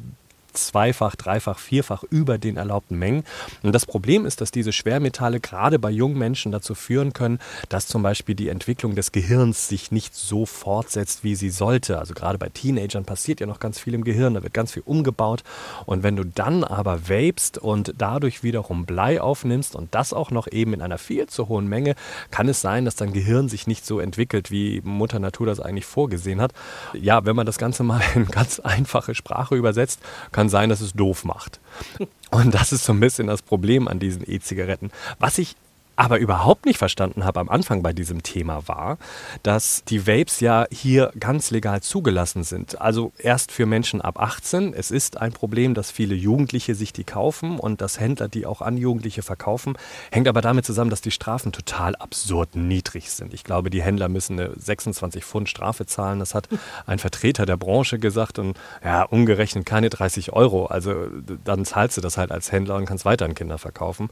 zweifach, 0.56 1.16
dreifach, 1.16 1.60
vierfach 1.60 2.04
über 2.04 2.38
den 2.38 2.58
erlaubten 2.58 2.98
Mengen. 2.98 3.24
Und 3.64 3.74
das 3.74 3.86
Problem 3.86 4.26
ist, 4.26 4.42
dass 4.42 4.52
diese 4.52 4.74
Schwermetalle 4.74 5.40
gerade 5.40 5.80
bei 5.80 5.92
jungen 5.92 6.18
Menschen 6.18 6.52
dazu 6.52 6.76
führen 6.76 7.14
können, 7.14 7.40
dass 7.70 7.88
zum 7.88 8.04
Beispiel 8.04 8.36
die 8.36 8.50
Entwicklung 8.50 8.96
des 8.96 9.12
Gehirns 9.12 9.68
sich 9.68 9.92
nicht 9.92 10.16
so 10.16 10.46
fortsetzt, 10.46 11.24
wie 11.24 11.36
sie 11.36 11.50
sollte. 11.50 12.00
Also 12.00 12.14
gerade 12.14 12.38
bei 12.38 12.50
Teenagern 12.50 13.06
passiert 13.06 13.40
ja 13.40 13.48
noch 13.48 13.60
ganz 13.60 13.80
viel 13.80 13.94
im 13.94 14.04
Gehirn, 14.04 14.34
da 14.34 14.44
wird 14.44 14.54
ganz 14.54 14.72
viel 14.72 14.84
umgebaut. 14.86 15.44
Und 15.86 16.04
wenn 16.04 16.16
du 16.16 16.24
dann 16.24 16.64
aber 16.64 17.10
vapest 17.10 17.58
und 17.58 17.94
dadurch 17.98 18.44
wiederum 18.44 18.86
Blei 18.86 19.22
aufnimmst 19.22 19.76
und 19.76 19.94
das 19.94 20.14
auch 20.14 20.32
noch 20.32 20.48
eben 20.52 20.74
in 20.74 20.82
einer 20.82 20.98
viel 20.98 21.28
zu 21.28 21.48
hohen 21.48 21.68
Menge, 21.68 21.96
kann 22.32 22.48
es 22.48 22.62
sein, 22.62 22.86
dass 22.86 22.96
dein 22.96 23.14
Gehirn 23.14 23.50
sich 23.50 23.68
nicht 23.68 23.86
so 23.86 24.00
entwickelt, 24.00 24.52
wie 24.52 24.82
Mutter 24.84 25.20
Natur 25.20 25.48
das 25.48 25.60
eigentlich 25.60 25.86
vorgesehen 25.86 26.42
hat. 26.42 26.54
Ja, 26.94 27.26
wenn 27.26 27.36
man 27.36 27.46
das 27.46 27.58
Ganze 27.58 27.84
mal 27.84 28.02
in 28.16 28.26
ganz 28.28 28.60
einfache 28.60 29.16
Sprache 29.16 29.56
übersetzt, 29.56 30.00
kann 30.32 30.45
sein, 30.50 30.70
dass 30.70 30.82
es 30.82 30.94
doof 30.94 31.26
macht. 31.26 31.60
Und 32.32 32.54
das 32.54 32.72
ist 32.72 32.86
so 32.86 32.94
ein 32.94 33.00
bisschen 33.00 33.28
das 33.28 33.42
Problem 33.42 33.88
an 33.88 34.00
diesen 34.00 34.30
E-Zigaretten. 34.30 34.92
Was 35.20 35.38
ich 35.38 35.56
aber 35.96 36.20
überhaupt 36.20 36.66
nicht 36.66 36.78
verstanden 36.78 37.24
habe 37.24 37.40
am 37.40 37.50
Anfang 37.50 37.82
bei 37.82 37.94
diesem 37.94 38.24
Thema 38.24 38.68
war, 38.68 38.98
dass 39.44 39.84
die 39.86 40.08
Vapes 40.08 40.40
ja 40.40 40.66
hier 40.72 41.12
ganz 41.20 41.52
legal 41.52 41.82
zugelassen 41.82 42.44
sind. 42.44 42.82
Also 42.82 43.14
erst 43.18 43.52
für 43.52 43.66
Menschen 43.66 44.02
ab 44.02 44.20
18. 44.20 44.74
Es 44.74 44.92
ist 44.92 45.18
ein 45.18 45.32
Problem, 45.32 45.74
dass 45.74 45.92
viele 45.92 46.16
Jugendliche 46.16 46.76
sich 46.76 46.94
die 46.94 47.04
kaufen 47.04 47.60
und 47.60 47.82
dass 47.82 48.00
Händler 48.00 48.28
die 48.28 48.46
auch 48.46 48.62
an 48.62 48.78
Jugendliche 48.78 49.22
verkaufen. 49.22 49.78
Hängt 50.12 50.28
aber 50.28 50.42
damit 50.42 50.66
zusammen, 50.66 50.90
dass 50.90 51.02
die 51.02 51.12
Strafen 51.12 51.52
total 51.52 51.96
absurd 51.96 52.56
niedrig 52.56 53.12
sind. 53.12 53.34
Ich 53.34 53.44
glaube, 53.44 53.70
die 53.70 53.82
Händler 53.82 54.10
müssen 54.10 54.40
eine 54.40 54.52
26 54.58 55.24
Pfund 55.24 55.50
Strafe 55.50 55.86
zahlen. 55.86 56.20
Das 56.20 56.36
hat 56.36 56.50
ein 56.86 57.00
Vertreter 57.00 57.46
der 57.46 57.58
Branche 57.58 58.00
gesagt 58.00 58.40
und 58.40 58.58
ja, 58.84 59.04
umgerechnet 59.04 59.66
keine 59.66 59.90
30 59.90 60.34
Euro. 60.34 60.66
Also 60.66 61.08
dann 61.44 61.66
zahlst 61.66 61.98
du 61.98 62.02
das 62.02 62.18
halt 62.18 62.32
als 62.32 62.52
Händler 62.52 62.76
und 62.76 62.86
kannst 62.86 63.06
weiter 63.06 63.26
an 63.26 63.36
Kinder 63.36 63.58
verkaufen. 63.58 64.10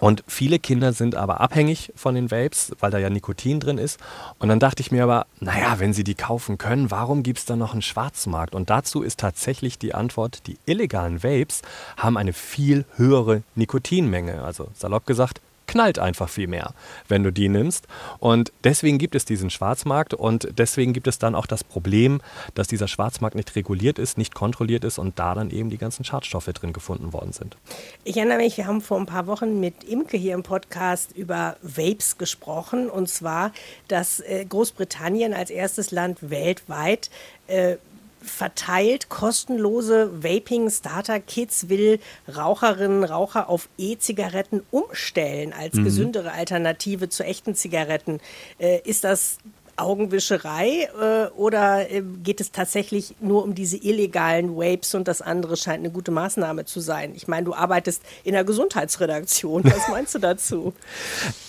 Und 0.00 0.22
viele 0.26 0.58
Kinder 0.58 0.92
sind 0.92 1.13
aber 1.16 1.40
abhängig 1.40 1.92
von 1.96 2.14
den 2.14 2.30
Vapes, 2.30 2.72
weil 2.80 2.90
da 2.90 2.98
ja 2.98 3.10
Nikotin 3.10 3.60
drin 3.60 3.78
ist. 3.78 3.98
Und 4.38 4.48
dann 4.48 4.60
dachte 4.60 4.80
ich 4.80 4.90
mir 4.90 5.04
aber, 5.04 5.26
naja, 5.40 5.78
wenn 5.78 5.92
sie 5.92 6.04
die 6.04 6.14
kaufen 6.14 6.58
können, 6.58 6.90
warum 6.90 7.22
gibt 7.22 7.38
es 7.38 7.44
da 7.44 7.56
noch 7.56 7.72
einen 7.72 7.82
Schwarzmarkt? 7.82 8.54
Und 8.54 8.70
dazu 8.70 9.02
ist 9.02 9.20
tatsächlich 9.20 9.78
die 9.78 9.94
Antwort, 9.94 10.46
die 10.46 10.58
illegalen 10.66 11.22
Vapes 11.22 11.62
haben 11.96 12.16
eine 12.16 12.32
viel 12.32 12.84
höhere 12.96 13.42
Nikotinmenge. 13.54 14.42
Also 14.42 14.68
salopp 14.74 15.06
gesagt, 15.06 15.40
knallt 15.66 15.98
einfach 15.98 16.28
viel 16.28 16.46
mehr, 16.46 16.74
wenn 17.08 17.22
du 17.22 17.32
die 17.32 17.48
nimmst. 17.48 17.86
Und 18.18 18.52
deswegen 18.64 18.98
gibt 18.98 19.14
es 19.14 19.24
diesen 19.24 19.50
Schwarzmarkt 19.50 20.14
und 20.14 20.48
deswegen 20.56 20.92
gibt 20.92 21.06
es 21.06 21.18
dann 21.18 21.34
auch 21.34 21.46
das 21.46 21.64
Problem, 21.64 22.20
dass 22.54 22.68
dieser 22.68 22.88
Schwarzmarkt 22.88 23.36
nicht 23.36 23.54
reguliert 23.56 23.98
ist, 23.98 24.18
nicht 24.18 24.34
kontrolliert 24.34 24.84
ist 24.84 24.98
und 24.98 25.18
da 25.18 25.34
dann 25.34 25.50
eben 25.50 25.70
die 25.70 25.78
ganzen 25.78 26.04
Schadstoffe 26.04 26.46
drin 26.46 26.72
gefunden 26.72 27.12
worden 27.12 27.32
sind. 27.32 27.56
Ich 28.04 28.16
erinnere 28.16 28.38
mich, 28.38 28.56
wir 28.56 28.66
haben 28.66 28.80
vor 28.80 28.98
ein 28.98 29.06
paar 29.06 29.26
Wochen 29.26 29.60
mit 29.60 29.84
Imke 29.84 30.16
hier 30.16 30.34
im 30.34 30.42
Podcast 30.42 31.12
über 31.12 31.56
Vapes 31.62 32.18
gesprochen 32.18 32.90
und 32.90 33.08
zwar, 33.08 33.52
dass 33.88 34.20
äh, 34.20 34.44
Großbritannien 34.48 35.34
als 35.34 35.50
erstes 35.50 35.90
Land 35.90 36.30
weltweit 36.30 37.10
äh, 37.46 37.76
verteilt 38.24 39.08
kostenlose 39.08 40.22
Vaping-Starter-Kits, 40.22 41.68
will 41.68 42.00
Raucherinnen, 42.34 43.04
Raucher 43.04 43.48
auf 43.48 43.68
E-Zigaretten 43.78 44.62
umstellen 44.70 45.52
als 45.52 45.74
mhm. 45.74 45.84
gesündere 45.84 46.32
Alternative 46.32 47.08
zu 47.08 47.24
echten 47.24 47.54
Zigaretten. 47.54 48.20
Äh, 48.58 48.80
ist 48.84 49.04
das 49.04 49.38
Augenwischerei 49.76 50.88
äh, 51.00 51.26
oder 51.36 51.90
äh, 51.90 52.02
geht 52.22 52.40
es 52.40 52.52
tatsächlich 52.52 53.14
nur 53.20 53.42
um 53.44 53.54
diese 53.54 53.76
illegalen 53.76 54.56
Vapes 54.56 54.94
und 54.94 55.08
das 55.08 55.22
andere 55.22 55.56
scheint 55.56 55.80
eine 55.80 55.90
gute 55.90 56.10
Maßnahme 56.10 56.64
zu 56.64 56.80
sein? 56.80 57.12
Ich 57.14 57.28
meine, 57.28 57.44
du 57.44 57.54
arbeitest 57.54 58.02
in 58.24 58.32
der 58.32 58.44
Gesundheitsredaktion. 58.44 59.64
Was 59.64 59.88
meinst 59.88 60.14
du 60.14 60.18
dazu? 60.18 60.74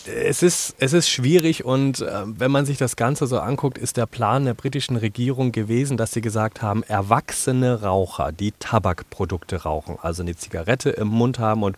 Es 0.05 0.43
ist, 0.43 0.75
es 0.79 0.93
ist 0.93 1.09
schwierig 1.09 1.65
und 1.65 2.01
äh, 2.01 2.23
wenn 2.25 2.51
man 2.51 2.65
sich 2.65 2.77
das 2.77 2.95
Ganze 2.95 3.27
so 3.27 3.39
anguckt, 3.39 3.77
ist 3.77 3.97
der 3.97 4.05
Plan 4.05 4.45
der 4.45 4.53
britischen 4.53 4.95
Regierung 4.95 5.51
gewesen, 5.51 5.97
dass 5.97 6.11
sie 6.11 6.21
gesagt 6.21 6.61
haben, 6.61 6.83
erwachsene 6.83 7.81
Raucher, 7.81 8.31
die 8.31 8.53
Tabakprodukte 8.53 9.63
rauchen, 9.63 9.97
also 10.01 10.23
eine 10.23 10.35
Zigarette 10.35 10.89
im 10.91 11.07
Mund 11.07 11.39
haben 11.39 11.63
und 11.63 11.77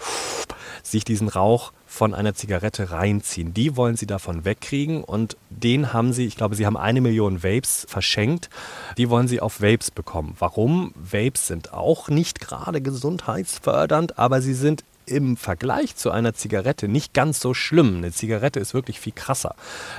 sich 0.84 1.04
diesen 1.04 1.28
Rauch 1.28 1.72
von 1.98 2.14
einer 2.14 2.36
Zigarette 2.36 2.92
reinziehen. 2.92 3.56
Die 3.56 3.76
wollen 3.76 3.98
sie 3.98 4.06
davon 4.06 4.46
wegkriegen 4.46 5.04
und 5.04 5.36
den 5.50 5.94
haben 5.94 6.14
sie, 6.14 6.28
ich 6.28 6.38
glaube, 6.38 6.56
sie 6.56 6.68
haben 6.68 6.78
eine 6.78 7.02
Million 7.02 7.44
Vapes 7.44 7.88
verschenkt. 7.90 8.52
Die 8.98 9.10
wollen 9.10 9.28
sie 9.28 9.42
auf 9.42 9.62
Vapes 9.62 9.90
bekommen. 9.90 10.36
Warum? 10.38 10.94
Vapes 10.96 11.48
sind 11.48 11.74
auch 11.74 12.08
nicht 12.08 12.40
gerade 12.40 12.82
gesundheitsfördernd, 12.82 14.20
aber 14.20 14.42
sie 14.42 14.54
sind 14.54 14.84
im 15.08 15.38
Vergleich 15.38 15.96
zu 15.96 16.12
einer 16.12 16.34
Zigarette 16.34 16.88
nicht 16.88 17.14
ganz 17.14 17.40
so 17.40 17.54
schlimm. 17.54 17.98
Eine 17.98 18.12
Zigarette 18.12 18.60
ist 18.60 18.74
wirklich 18.74 19.00
viel 19.00 19.14
krasser, 19.14 19.56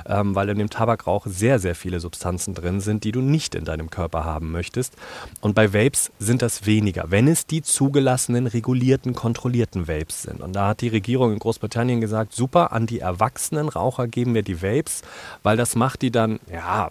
ähm, 0.06 0.34
weil 0.34 0.48
in 0.50 0.58
dem 0.58 0.70
Tabakrauch 0.70 1.26
sehr, 1.26 1.58
sehr 1.58 1.74
viele 1.74 2.00
Substanzen 2.00 2.54
drin 2.54 2.80
sind, 2.80 3.04
die 3.04 3.12
du 3.12 3.20
nicht 3.20 3.54
in 3.54 3.64
deinem 3.64 3.90
Körper 3.90 4.24
haben 4.24 4.52
möchtest. 4.52 4.94
Und 5.40 5.54
bei 5.54 5.72
Vapes 5.72 6.12
sind 6.18 6.42
das 6.42 6.66
weniger, 6.66 7.10
wenn 7.10 7.28
es 7.28 7.46
die 7.46 7.62
zugelassenen, 7.62 8.46
regulierten, 8.46 9.14
kontrollierten 9.14 9.88
Vapes 9.88 10.22
sind. 10.22 10.40
Und 10.40 10.52
da 10.52 10.68
hat 10.68 10.80
die 10.80 10.88
Regierung 10.88 11.32
in 11.32 11.38
Großbritannien 11.38 12.00
gesagt, 12.00 12.32
super, 12.32 12.72
an 12.72 12.86
die 12.86 13.00
erwachsenen 13.00 13.68
Raucher 13.68 14.06
geben 14.06 14.34
wir 14.34 14.42
die 14.42 14.62
Vapes, 14.62 15.02
weil 15.42 15.56
das 15.56 15.74
macht 15.74 16.02
die 16.02 16.10
dann, 16.10 16.40
ja, 16.52 16.90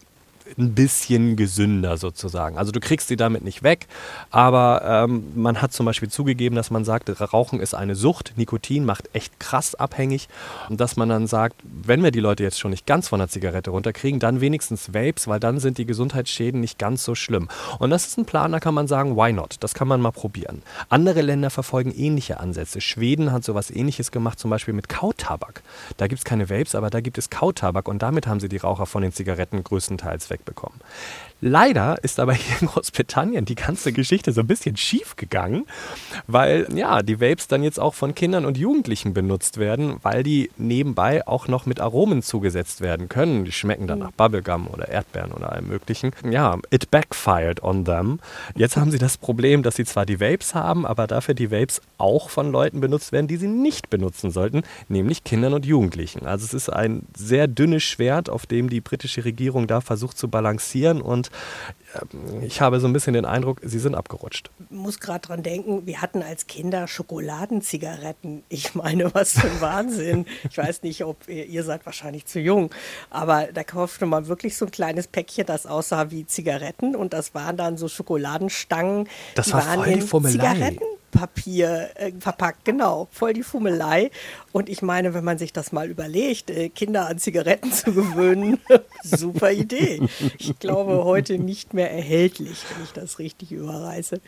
ein 0.57 0.73
bisschen 0.73 1.35
gesünder 1.35 1.97
sozusagen. 1.97 2.57
Also 2.57 2.71
du 2.71 2.79
kriegst 2.79 3.07
sie 3.07 3.15
damit 3.15 3.43
nicht 3.43 3.63
weg, 3.63 3.87
aber 4.31 4.81
ähm, 4.85 5.23
man 5.35 5.61
hat 5.61 5.73
zum 5.73 5.85
Beispiel 5.85 6.09
zugegeben, 6.09 6.55
dass 6.55 6.71
man 6.71 6.85
sagt, 6.85 7.09
Rauchen 7.33 7.59
ist 7.59 7.73
eine 7.73 7.95
Sucht, 7.95 8.33
Nikotin 8.35 8.85
macht 8.85 9.09
echt 9.13 9.39
krass 9.39 9.75
abhängig 9.75 10.27
und 10.69 10.79
dass 10.79 10.95
man 10.95 11.09
dann 11.09 11.27
sagt, 11.27 11.55
wenn 11.63 12.03
wir 12.03 12.11
die 12.11 12.19
Leute 12.19 12.43
jetzt 12.43 12.59
schon 12.59 12.71
nicht 12.71 12.85
ganz 12.85 13.07
von 13.07 13.19
der 13.19 13.29
Zigarette 13.29 13.71
runterkriegen, 13.71 14.19
dann 14.19 14.41
wenigstens 14.41 14.93
Vapes, 14.93 15.27
weil 15.27 15.39
dann 15.39 15.59
sind 15.59 15.77
die 15.77 15.85
Gesundheitsschäden 15.85 16.61
nicht 16.61 16.79
ganz 16.79 17.03
so 17.03 17.15
schlimm. 17.15 17.49
Und 17.79 17.89
das 17.89 18.07
ist 18.07 18.17
ein 18.17 18.25
Plan, 18.25 18.51
da 18.51 18.59
kann 18.59 18.73
man 18.73 18.87
sagen, 18.87 19.15
why 19.15 19.33
not? 19.33 19.55
Das 19.59 19.73
kann 19.73 19.87
man 19.87 20.01
mal 20.01 20.11
probieren. 20.11 20.61
Andere 20.89 21.21
Länder 21.21 21.49
verfolgen 21.49 21.91
ähnliche 21.91 22.39
Ansätze. 22.39 22.81
Schweden 22.81 23.31
hat 23.31 23.43
sowas 23.43 23.71
ähnliches 23.71 24.11
gemacht, 24.11 24.39
zum 24.39 24.49
Beispiel 24.49 24.73
mit 24.73 24.89
Kautabak. 24.89 25.61
Da 25.97 26.07
gibt 26.07 26.19
es 26.19 26.25
keine 26.25 26.49
Vapes, 26.49 26.75
aber 26.75 26.89
da 26.89 27.01
gibt 27.01 27.17
es 27.17 27.29
Kautabak 27.29 27.87
und 27.87 28.01
damit 28.01 28.27
haben 28.27 28.39
sie 28.39 28.49
die 28.49 28.57
Raucher 28.57 28.85
von 28.85 29.01
den 29.01 29.11
Zigaretten 29.11 29.63
größtenteils 29.63 30.29
weg 30.29 30.36
wegbekommen. 30.37 30.79
Leider 31.39 32.03
ist 32.03 32.19
aber 32.19 32.33
hier 32.33 32.61
in 32.61 32.67
Großbritannien 32.67 33.45
die 33.45 33.55
ganze 33.55 33.93
Geschichte 33.93 34.31
so 34.31 34.41
ein 34.41 34.47
bisschen 34.47 34.75
schief 34.75 35.15
gegangen, 35.15 35.65
weil 36.25 36.67
ja, 36.73 37.03
die 37.03 37.21
Vapes 37.21 37.47
dann 37.47 37.63
jetzt 37.63 37.79
auch 37.79 37.93
von 37.93 38.15
Kindern 38.15 38.45
und 38.45 38.57
Jugendlichen 38.57 39.13
benutzt 39.13 39.57
werden, 39.57 39.97
weil 40.01 40.23
die 40.23 40.49
nebenbei 40.57 41.27
auch 41.27 41.47
noch 41.47 41.65
mit 41.65 41.79
Aromen 41.79 42.23
zugesetzt 42.23 42.81
werden 42.81 43.07
können. 43.07 43.45
Die 43.45 43.51
schmecken 43.51 43.87
dann 43.87 43.99
nach 43.99 44.11
Bubblegum 44.11 44.67
oder 44.67 44.89
Erdbeeren 44.89 45.31
oder 45.31 45.51
allem 45.51 45.67
möglichen. 45.67 46.11
Ja, 46.29 46.57
it 46.71 46.89
backfired 46.89 47.61
on 47.63 47.85
them. 47.85 48.19
Jetzt 48.55 48.75
haben 48.75 48.89
sie 48.89 48.97
das 48.97 49.17
Problem, 49.17 49.61
dass 49.61 49.75
sie 49.75 49.85
zwar 49.85 50.05
die 50.05 50.19
Vapes 50.19 50.55
haben, 50.55 50.85
aber 50.85 51.05
dafür 51.05 51.35
die 51.35 51.51
Vapes 51.51 51.81
auch 51.99 52.29
von 52.29 52.51
Leuten 52.51 52.79
benutzt 52.79 53.11
werden, 53.11 53.27
die 53.27 53.37
sie 53.37 53.47
nicht 53.47 53.89
benutzen 53.89 54.31
sollten, 54.31 54.63
nämlich 54.89 55.23
Kindern 55.23 55.53
und 55.53 55.65
Jugendlichen. 55.65 56.25
Also 56.25 56.45
es 56.45 56.53
ist 56.53 56.69
ein 56.69 57.03
sehr 57.15 57.47
dünnes 57.47 57.83
Schwert, 57.83 58.29
auf 58.29 58.45
dem 58.45 58.69
die 58.69 58.81
britische 58.81 59.23
Regierung 59.23 59.67
da 59.67 59.81
versucht 59.81 60.17
zu 60.17 60.29
balancieren 60.29 61.01
und 61.01 61.26
ähm, 61.95 62.43
ich 62.43 62.61
habe 62.61 62.79
so 62.79 62.87
ein 62.87 62.93
bisschen 62.93 63.13
den 63.13 63.25
Eindruck, 63.25 63.59
sie 63.63 63.79
sind 63.79 63.95
abgerutscht. 63.95 64.49
Ich 64.59 64.75
muss 64.75 64.99
gerade 64.99 65.21
dran 65.21 65.43
denken, 65.43 65.85
wir 65.85 66.01
hatten 66.01 66.21
als 66.21 66.47
Kinder 66.47 66.87
Schokoladenzigaretten. 66.87 68.43
Ich 68.49 68.75
meine, 68.75 69.13
was 69.13 69.33
für 69.33 69.47
ein 69.47 69.61
Wahnsinn. 69.61 70.25
Ich 70.49 70.57
weiß 70.57 70.83
nicht, 70.83 71.03
ob 71.03 71.27
ihr, 71.27 71.45
ihr 71.45 71.63
seid 71.63 71.85
wahrscheinlich 71.85 72.25
zu 72.25 72.39
jung, 72.39 72.71
aber 73.09 73.47
da 73.53 73.63
kaufte 73.63 74.05
man 74.05 74.27
wirklich 74.27 74.57
so 74.57 74.65
ein 74.65 74.71
kleines 74.71 75.07
Päckchen, 75.07 75.45
das 75.45 75.65
aussah 75.65 76.11
wie 76.11 76.25
Zigaretten 76.25 76.95
und 76.95 77.13
das 77.13 77.33
waren 77.33 77.57
dann 77.57 77.77
so 77.77 77.87
Schokoladenstangen. 77.87 79.07
Das 79.35 79.51
war 79.53 79.61
voll 79.61 79.93
die. 79.93 80.27
Zigaretten 80.31 80.96
Papier 81.11 81.89
äh, 81.95 82.11
verpackt, 82.19 82.65
genau, 82.65 83.07
voll 83.11 83.33
die 83.33 83.43
Fummelei. 83.43 84.11
Und 84.51 84.69
ich 84.69 84.81
meine, 84.81 85.13
wenn 85.13 85.23
man 85.23 85.37
sich 85.37 85.53
das 85.53 85.71
mal 85.71 85.89
überlegt, 85.89 86.49
äh, 86.49 86.69
Kinder 86.69 87.07
an 87.07 87.19
Zigaretten 87.19 87.71
zu 87.73 87.93
gewöhnen, 87.93 88.59
super 89.03 89.51
Idee. 89.51 90.01
Ich 90.37 90.59
glaube, 90.59 91.03
heute 91.03 91.39
nicht 91.39 91.73
mehr 91.73 91.91
erhältlich, 91.91 92.63
wenn 92.73 92.83
ich 92.83 92.91
das 92.91 93.19
richtig 93.19 93.51
überreiße. 93.51 94.21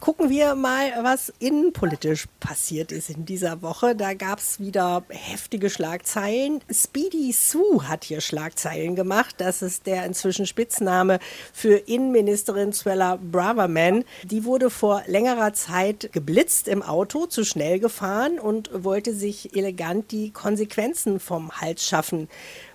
Gucken 0.00 0.28
wir 0.28 0.54
mal, 0.54 0.92
was 1.02 1.32
innenpolitisch 1.38 2.26
passiert 2.38 2.92
ist 2.92 3.08
in 3.08 3.24
dieser 3.24 3.62
Woche. 3.62 3.96
Da 3.96 4.12
gab 4.12 4.38
es 4.38 4.60
wieder 4.60 5.02
heftige 5.08 5.70
Schlagzeilen. 5.70 6.60
Speedy 6.70 7.32
Sue 7.32 7.88
hat 7.88 8.04
hier 8.04 8.20
Schlagzeilen 8.20 8.96
gemacht. 8.96 9.36
Das 9.38 9.62
ist 9.62 9.86
der 9.86 10.04
inzwischen 10.04 10.44
Spitzname 10.44 11.20
für 11.54 11.76
Innenministerin 11.76 12.74
Swella 12.74 13.16
Braverman. 13.16 14.04
Die 14.24 14.44
wurde 14.44 14.68
vor 14.68 15.02
längerer 15.06 15.54
Zeit 15.54 16.10
geblitzt 16.12 16.68
im 16.68 16.82
Auto, 16.82 17.24
zu 17.24 17.42
schnell 17.44 17.78
gefahren 17.78 18.38
und 18.38 18.84
wollte 18.84 19.14
sich 19.14 19.56
elegant 19.56 20.10
die 20.10 20.32
Konsequenzen 20.32 21.18
vom 21.18 21.50
Hals 21.62 21.86
schaffen 21.86 22.28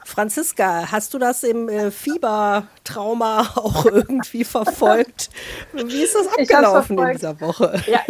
Franziska, 0.10 0.92
hast 0.92 1.14
du 1.14 1.20
das 1.20 1.44
im 1.44 1.70
äh, 1.70 1.92
Fiebertrauma 1.92 3.42
auch 3.56 3.86
irgendwie 3.86 4.44
verfolgt? 4.44 5.30
Wie 5.74 6.02
ist 6.02 6.16
das 6.16 6.28
abgelaufen 6.28 6.98
in 6.98 7.12
dieser 7.14 7.40
Woche? 7.40 7.82
Ja, 7.88 8.02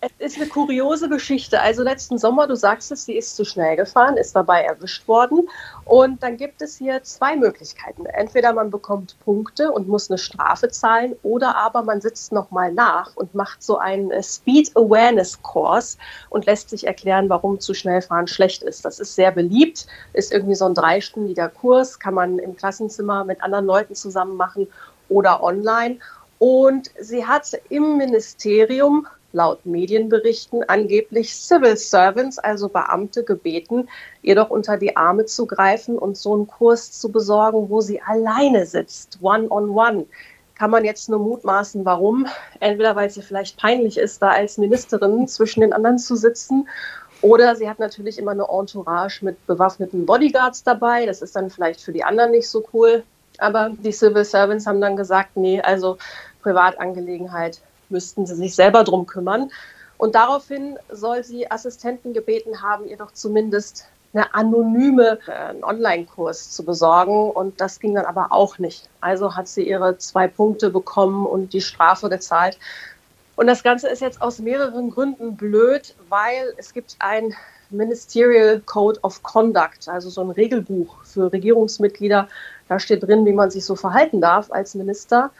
es 0.00 0.12
ist 0.18 0.36
eine 0.36 0.48
kuriose 0.48 1.10
Geschichte. 1.10 1.60
Also 1.60 1.82
letzten 1.82 2.16
Sommer, 2.16 2.46
du 2.46 2.56
sagst 2.56 2.90
es, 2.90 3.04
sie 3.04 3.16
ist 3.16 3.36
zu 3.36 3.44
schnell 3.44 3.76
gefahren, 3.76 4.16
ist 4.16 4.34
dabei 4.34 4.62
erwischt 4.62 5.06
worden. 5.06 5.46
Und 5.84 6.22
dann 6.22 6.38
gibt 6.38 6.62
es 6.62 6.78
hier 6.78 7.02
zwei 7.02 7.36
Möglichkeiten. 7.36 8.06
Entweder 8.06 8.54
man 8.54 8.70
bekommt 8.70 9.16
Punkte 9.24 9.70
und 9.70 9.88
muss 9.88 10.10
eine 10.10 10.16
Strafe 10.16 10.68
zahlen 10.68 11.16
oder 11.22 11.54
aber 11.54 11.82
man 11.82 12.00
sitzt 12.00 12.32
nochmal 12.32 12.72
nach 12.72 13.14
und 13.16 13.34
macht 13.34 13.62
so 13.62 13.76
einen 13.76 14.10
äh, 14.10 14.22
Speed 14.22 14.74
Awareness 14.74 15.42
Course 15.42 15.98
und 16.30 16.46
lässt 16.46 16.70
sich 16.70 16.86
erklären, 16.86 17.28
warum 17.28 17.60
zu 17.60 17.74
schnell 17.74 18.00
fahren 18.00 18.26
schlecht 18.26 18.62
ist. 18.62 18.86
Das 18.86 19.00
ist 19.00 19.14
sehr 19.14 19.32
beliebt, 19.32 19.86
ist 20.14 20.32
irgendwie 20.32 20.54
so 20.54 20.64
ein 20.64 20.74
dreistündiger 20.74 21.50
Kurs, 21.50 21.98
kann 21.98 22.14
man 22.14 22.38
im 22.38 22.56
Klassenzimmer 22.56 23.24
mit 23.24 23.42
anderen 23.42 23.66
Leuten 23.66 23.94
zusammen 23.94 24.36
machen 24.36 24.66
oder 25.10 25.42
online. 25.42 25.98
Und 26.38 26.90
sie 26.98 27.26
hat 27.26 27.52
im 27.68 27.98
Ministerium 27.98 29.06
laut 29.32 29.64
Medienberichten 29.66 30.62
angeblich 30.68 31.34
Civil 31.34 31.76
Servants, 31.76 32.38
also 32.38 32.68
Beamte, 32.68 33.24
gebeten, 33.24 33.88
ihr 34.22 34.34
doch 34.34 34.50
unter 34.50 34.76
die 34.76 34.96
Arme 34.96 35.24
zu 35.26 35.46
greifen 35.46 35.98
und 35.98 36.16
so 36.16 36.34
einen 36.34 36.46
Kurs 36.46 36.92
zu 36.92 37.10
besorgen, 37.10 37.70
wo 37.70 37.80
sie 37.80 38.00
alleine 38.02 38.66
sitzt, 38.66 39.18
one-on-one. 39.20 39.70
-on 39.70 40.02
-one. 40.02 40.06
Kann 40.54 40.70
man 40.70 40.84
jetzt 40.84 41.08
nur 41.08 41.20
mutmaßen, 41.20 41.86
warum? 41.86 42.26
Entweder 42.60 42.94
weil 42.94 43.08
sie 43.08 43.22
vielleicht 43.22 43.56
peinlich 43.56 43.96
ist, 43.96 44.20
da 44.20 44.28
als 44.28 44.58
Ministerin 44.58 45.26
zwischen 45.26 45.62
den 45.62 45.72
anderen 45.72 45.98
zu 45.98 46.16
sitzen, 46.16 46.68
oder 47.22 47.54
sie 47.54 47.68
hat 47.68 47.78
natürlich 47.78 48.18
immer 48.18 48.30
eine 48.30 48.46
Entourage 48.48 49.24
mit 49.24 49.46
bewaffneten 49.46 50.06
Bodyguards 50.06 50.62
dabei. 50.62 51.06
Das 51.06 51.20
ist 51.22 51.36
dann 51.36 51.50
vielleicht 51.50 51.80
für 51.80 51.92
die 51.92 52.04
anderen 52.04 52.30
nicht 52.30 52.48
so 52.48 52.64
cool. 52.72 53.02
Aber 53.38 53.70
die 53.70 53.92
Civil 53.92 54.24
Servants 54.24 54.66
haben 54.66 54.80
dann 54.80 54.96
gesagt, 54.96 55.36
nee, 55.36 55.60
also 55.60 55.98
Privatangelegenheit 56.42 57.60
müssten 57.90 58.26
sie 58.26 58.34
sich 58.34 58.54
selber 58.54 58.84
drum 58.84 59.06
kümmern. 59.06 59.50
Und 59.98 60.14
daraufhin 60.14 60.78
soll 60.90 61.24
sie 61.24 61.50
Assistenten 61.50 62.14
gebeten 62.14 62.62
haben, 62.62 62.88
ihr 62.88 62.96
doch 62.96 63.12
zumindest 63.12 63.86
eine 64.12 64.34
anonyme 64.34 65.18
äh, 65.26 65.54
Online-Kurs 65.62 66.50
zu 66.50 66.64
besorgen. 66.64 67.30
Und 67.30 67.60
das 67.60 67.78
ging 67.80 67.94
dann 67.94 68.06
aber 68.06 68.32
auch 68.32 68.58
nicht. 68.58 68.88
Also 69.00 69.36
hat 69.36 69.46
sie 69.46 69.68
ihre 69.68 69.98
zwei 69.98 70.26
Punkte 70.26 70.70
bekommen 70.70 71.26
und 71.26 71.52
die 71.52 71.60
Strafe 71.60 72.08
gezahlt. 72.08 72.58
Und 73.36 73.46
das 73.46 73.62
Ganze 73.62 73.88
ist 73.88 74.00
jetzt 74.00 74.20
aus 74.20 74.38
mehreren 74.38 74.90
Gründen 74.90 75.36
blöd, 75.36 75.94
weil 76.08 76.52
es 76.56 76.72
gibt 76.72 76.96
ein 76.98 77.34
Ministerial 77.70 78.60
Code 78.60 79.00
of 79.02 79.22
Conduct, 79.22 79.88
also 79.88 80.10
so 80.10 80.20
ein 80.22 80.30
Regelbuch 80.30 81.04
für 81.04 81.32
Regierungsmitglieder. 81.32 82.28
Da 82.68 82.78
steht 82.78 83.02
drin, 83.02 83.24
wie 83.26 83.32
man 83.32 83.50
sich 83.50 83.64
so 83.64 83.76
verhalten 83.76 84.20
darf 84.20 84.50
als 84.50 84.74
Minister. 84.74 85.30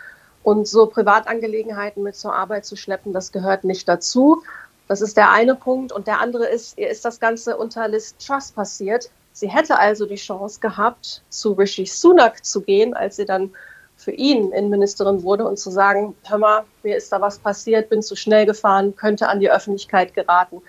Und 0.42 0.66
so 0.66 0.86
Privatangelegenheiten 0.86 2.02
mit 2.02 2.16
zur 2.16 2.34
Arbeit 2.34 2.64
zu 2.64 2.76
schleppen, 2.76 3.12
das 3.12 3.32
gehört 3.32 3.64
nicht 3.64 3.88
dazu. 3.88 4.42
Das 4.88 5.00
ist 5.00 5.16
der 5.16 5.30
eine 5.30 5.54
Punkt. 5.54 5.92
Und 5.92 6.06
der 6.06 6.20
andere 6.20 6.46
ist, 6.46 6.78
ihr 6.78 6.88
ist 6.88 7.04
das 7.04 7.20
Ganze 7.20 7.56
unter 7.56 7.86
Liz 7.88 8.16
Truss 8.16 8.50
passiert. 8.50 9.10
Sie 9.32 9.48
hätte 9.48 9.78
also 9.78 10.06
die 10.06 10.16
Chance 10.16 10.60
gehabt, 10.60 11.22
zu 11.28 11.52
Rishi 11.52 11.86
Sunak 11.86 12.44
zu 12.44 12.62
gehen, 12.62 12.94
als 12.94 13.16
sie 13.16 13.24
dann 13.24 13.52
für 13.96 14.12
ihn 14.12 14.50
Innenministerin 14.52 15.22
wurde 15.22 15.46
und 15.46 15.58
zu 15.58 15.70
sagen, 15.70 16.16
hör 16.26 16.38
mal, 16.38 16.64
mir 16.82 16.96
ist 16.96 17.12
da 17.12 17.20
was 17.20 17.38
passiert, 17.38 17.90
bin 17.90 18.02
zu 18.02 18.16
schnell 18.16 18.46
gefahren, 18.46 18.96
könnte 18.96 19.28
an 19.28 19.40
die 19.40 19.50
Öffentlichkeit 19.50 20.14
geraten. 20.14 20.62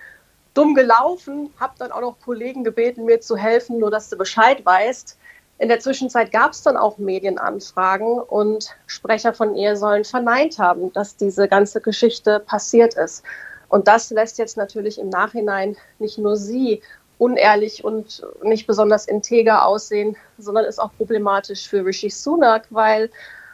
Dumm 0.53 0.75
gelaufen, 0.75 1.49
habe 1.57 1.73
dann 1.79 1.93
auch 1.93 2.01
noch 2.01 2.19
Kollegen 2.19 2.65
gebeten, 2.65 3.05
mir 3.05 3.21
zu 3.21 3.37
helfen, 3.37 3.79
nur 3.79 3.89
dass 3.89 4.09
du 4.09 4.17
Bescheid 4.17 4.65
weißt. 4.65 5.17
In 5.61 5.69
der 5.69 5.79
Zwischenzeit 5.79 6.31
gab 6.31 6.53
es 6.53 6.63
dann 6.63 6.75
auch 6.75 6.97
Medienanfragen 6.97 8.19
und 8.19 8.75
Sprecher 8.87 9.31
von 9.31 9.53
ihr 9.53 9.77
sollen 9.77 10.05
verneint 10.05 10.57
haben, 10.57 10.91
dass 10.91 11.17
diese 11.17 11.47
ganze 11.47 11.81
Geschichte 11.81 12.39
passiert 12.39 12.95
ist. 12.95 13.23
Und 13.69 13.87
das 13.87 14.09
lässt 14.09 14.39
jetzt 14.39 14.57
natürlich 14.57 14.97
im 14.97 15.09
Nachhinein 15.09 15.77
nicht 15.99 16.17
nur 16.17 16.35
sie 16.35 16.81
unehrlich 17.19 17.83
und 17.83 18.23
nicht 18.41 18.65
besonders 18.65 19.05
integer 19.05 19.63
aussehen, 19.67 20.17
sondern 20.39 20.65
ist 20.65 20.79
auch 20.79 20.93
problematisch 20.97 21.69
für 21.69 21.85
Rishi 21.85 22.09
Sunak, 22.09 22.65
weil 22.71 23.11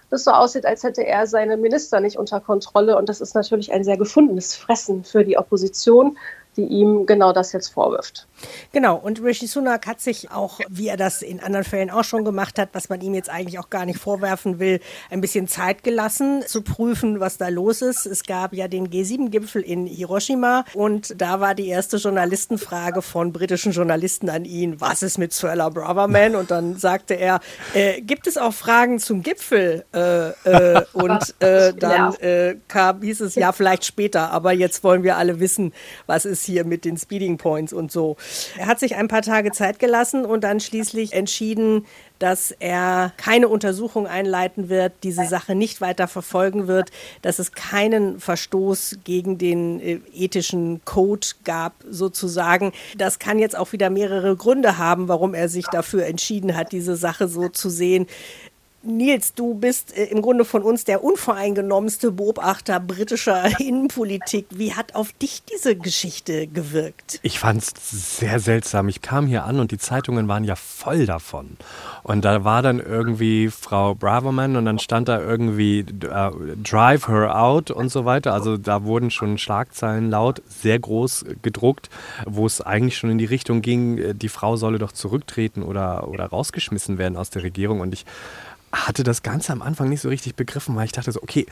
das 0.09 0.23
so 0.23 0.31
aussieht, 0.31 0.65
als 0.65 0.83
hätte 0.83 1.05
er 1.05 1.27
seine 1.27 1.57
Minister 1.57 1.99
nicht 1.99 2.17
unter 2.17 2.39
Kontrolle. 2.39 2.97
Und 2.97 3.09
das 3.09 3.19
ist 3.19 3.35
natürlich 3.35 3.73
ein 3.73 3.83
sehr 3.83 3.97
gefundenes 3.97 4.55
Fressen 4.55 5.03
für 5.03 5.25
die 5.25 5.37
Opposition, 5.37 6.17
die 6.57 6.65
ihm 6.65 7.05
genau 7.05 7.33
das 7.33 7.53
jetzt 7.53 7.69
vorwirft. 7.69 8.27
Genau, 8.71 8.95
und 8.97 9.21
Rishi 9.21 9.47
Sunak 9.47 9.87
hat 9.87 10.01
sich 10.01 10.31
auch, 10.31 10.59
wie 10.69 10.87
er 10.87 10.97
das 10.97 11.21
in 11.21 11.39
anderen 11.39 11.63
Fällen 11.63 11.89
auch 11.89 12.03
schon 12.03 12.25
gemacht 12.25 12.59
hat, 12.59 12.69
was 12.73 12.89
man 12.89 13.01
ihm 13.01 13.13
jetzt 13.13 13.29
eigentlich 13.29 13.59
auch 13.59 13.69
gar 13.69 13.85
nicht 13.85 13.99
vorwerfen 13.99 14.59
will, 14.59 14.79
ein 15.09 15.21
bisschen 15.21 15.47
Zeit 15.47 15.83
gelassen, 15.83 16.43
zu 16.45 16.61
prüfen, 16.61 17.19
was 17.19 17.37
da 17.37 17.47
los 17.47 17.81
ist. 17.81 18.05
Es 18.05 18.23
gab 18.23 18.53
ja 18.53 18.67
den 18.67 18.89
G7-Gipfel 18.89 19.61
in 19.61 19.85
Hiroshima 19.85 20.65
und 20.73 21.19
da 21.21 21.39
war 21.39 21.55
die 21.55 21.67
erste 21.67 21.97
Journalistenfrage 21.97 23.01
von 23.01 23.31
britischen 23.31 23.71
Journalisten 23.71 24.29
an 24.29 24.45
ihn, 24.45 24.81
was 24.81 25.03
ist 25.03 25.17
mit 25.17 25.33
Suella 25.33 25.69
Braverman? 25.69 26.35
Und 26.35 26.51
dann 26.51 26.77
sagte 26.77 27.13
er, 27.13 27.39
äh, 27.73 28.01
gibt 28.01 28.27
es 28.27 28.37
auch 28.37 28.53
Fragen 28.53 28.99
zum 28.99 29.21
Gipfel? 29.21 29.85
Äh, 29.93 30.29
äh, 30.29 30.81
und 30.93 31.35
äh, 31.39 31.73
dann 31.79 32.15
äh, 32.15 32.55
kam, 32.67 33.01
hieß 33.01 33.21
es, 33.21 33.35
ja, 33.35 33.51
vielleicht 33.51 33.85
später, 33.85 34.31
aber 34.31 34.51
jetzt 34.51 34.83
wollen 34.83 35.03
wir 35.03 35.17
alle 35.17 35.39
wissen, 35.39 35.73
was 36.05 36.25
ist 36.25 36.46
hier 36.47 36.65
mit 36.65 36.83
den 36.85 36.97
Speeding 36.97 37.37
Points 37.37 37.73
und 37.73 37.91
so. 37.91 38.17
Er 38.57 38.65
hat 38.65 38.79
sich 38.79 38.95
ein 38.95 39.07
paar 39.07 39.21
Tage 39.21 39.51
Zeit 39.51 39.77
gelassen 39.77 40.25
und 40.25 40.43
dann 40.43 40.59
schließlich 40.59 41.13
entschieden, 41.13 41.85
dass 42.19 42.51
er 42.51 43.13
keine 43.17 43.47
Untersuchung 43.47 44.07
einleiten 44.07 44.69
wird, 44.69 44.93
diese 45.03 45.25
Sache 45.25 45.53
nicht 45.53 45.81
weiter 45.81 46.07
verfolgen 46.07 46.67
wird, 46.67 46.89
dass 47.21 47.39
es 47.39 47.51
keinen 47.51 48.19
Verstoß 48.19 48.99
gegen 49.03 49.37
den 49.37 49.79
äh, 49.79 49.99
ethischen 50.15 50.81
Code 50.83 51.27
gab, 51.43 51.73
sozusagen. 51.89 52.71
Das 52.97 53.19
kann 53.19 53.39
jetzt 53.39 53.57
auch 53.57 53.71
wieder 53.71 53.89
mehrere 53.89 54.35
Gründe 54.35 54.77
haben, 54.77 55.07
warum 55.07 55.33
er 55.33 55.49
sich 55.49 55.67
dafür 55.67 56.05
entschieden 56.05 56.57
hat, 56.57 56.71
diese 56.71 56.95
Sache 56.95 57.27
so 57.27 57.49
zu 57.49 57.69
sehen. 57.69 58.07
Nils, 58.87 59.33
du 59.33 59.53
bist 59.53 59.95
äh, 59.95 60.05
im 60.05 60.21
Grunde 60.21 60.45
von 60.45 60.63
uns 60.63 60.83
der 60.83 61.03
unvoreingenommenste 61.03 62.11
Beobachter 62.11 62.79
britischer 62.79 63.59
Innenpolitik. 63.59 64.47
Wie 64.51 64.73
hat 64.73 64.95
auf 64.95 65.11
dich 65.13 65.43
diese 65.43 65.75
Geschichte 65.75 66.47
gewirkt? 66.47 67.19
Ich 67.21 67.39
fand 67.39 67.61
es 67.61 67.73
sehr 68.17 68.39
seltsam. 68.39 68.87
Ich 68.89 69.01
kam 69.01 69.27
hier 69.27 69.43
an 69.43 69.59
und 69.59 69.71
die 69.71 69.77
Zeitungen 69.77 70.27
waren 70.27 70.43
ja 70.43 70.55
voll 70.55 71.05
davon. 71.05 71.57
Und 72.03 72.23
da 72.23 72.43
war 72.43 72.61
dann 72.61 72.79
irgendwie 72.79 73.49
Frau 73.49 73.93
Braverman 73.93 74.55
und 74.55 74.65
dann 74.65 74.79
stand 74.79 75.09
da 75.09 75.19
irgendwie 75.19 75.85
uh, 76.05 76.31
Drive 76.63 77.07
her 77.07 77.39
out 77.39 77.69
und 77.69 77.89
so 77.89 78.05
weiter. 78.05 78.33
Also 78.33 78.57
da 78.57 78.83
wurden 78.83 79.11
schon 79.11 79.37
Schlagzeilen 79.37 80.09
laut, 80.09 80.41
sehr 80.47 80.79
groß 80.79 81.25
gedruckt, 81.41 81.89
wo 82.25 82.45
es 82.45 82.61
eigentlich 82.61 82.97
schon 82.97 83.09
in 83.09 83.17
die 83.17 83.25
Richtung 83.25 83.61
ging, 83.61 83.97
äh, 83.97 84.15
die 84.15 84.29
Frau 84.29 84.55
solle 84.55 84.79
doch 84.79 84.93
zurücktreten 84.93 85.63
oder, 85.63 86.07
oder 86.07 86.25
rausgeschmissen 86.25 86.97
werden 86.97 87.17
aus 87.17 87.29
der 87.29 87.43
Regierung. 87.43 87.81
Und 87.81 87.93
ich 87.93 88.05
hatte 88.71 89.03
das 89.03 89.23
Ganze 89.23 89.53
am 89.53 89.61
Anfang 89.61 89.89
nicht 89.89 90.01
so 90.01 90.09
richtig 90.09 90.35
begriffen, 90.35 90.75
weil 90.75 90.85
ich 90.85 90.91
dachte 90.91 91.11
so, 91.11 91.21
okay, 91.21 91.45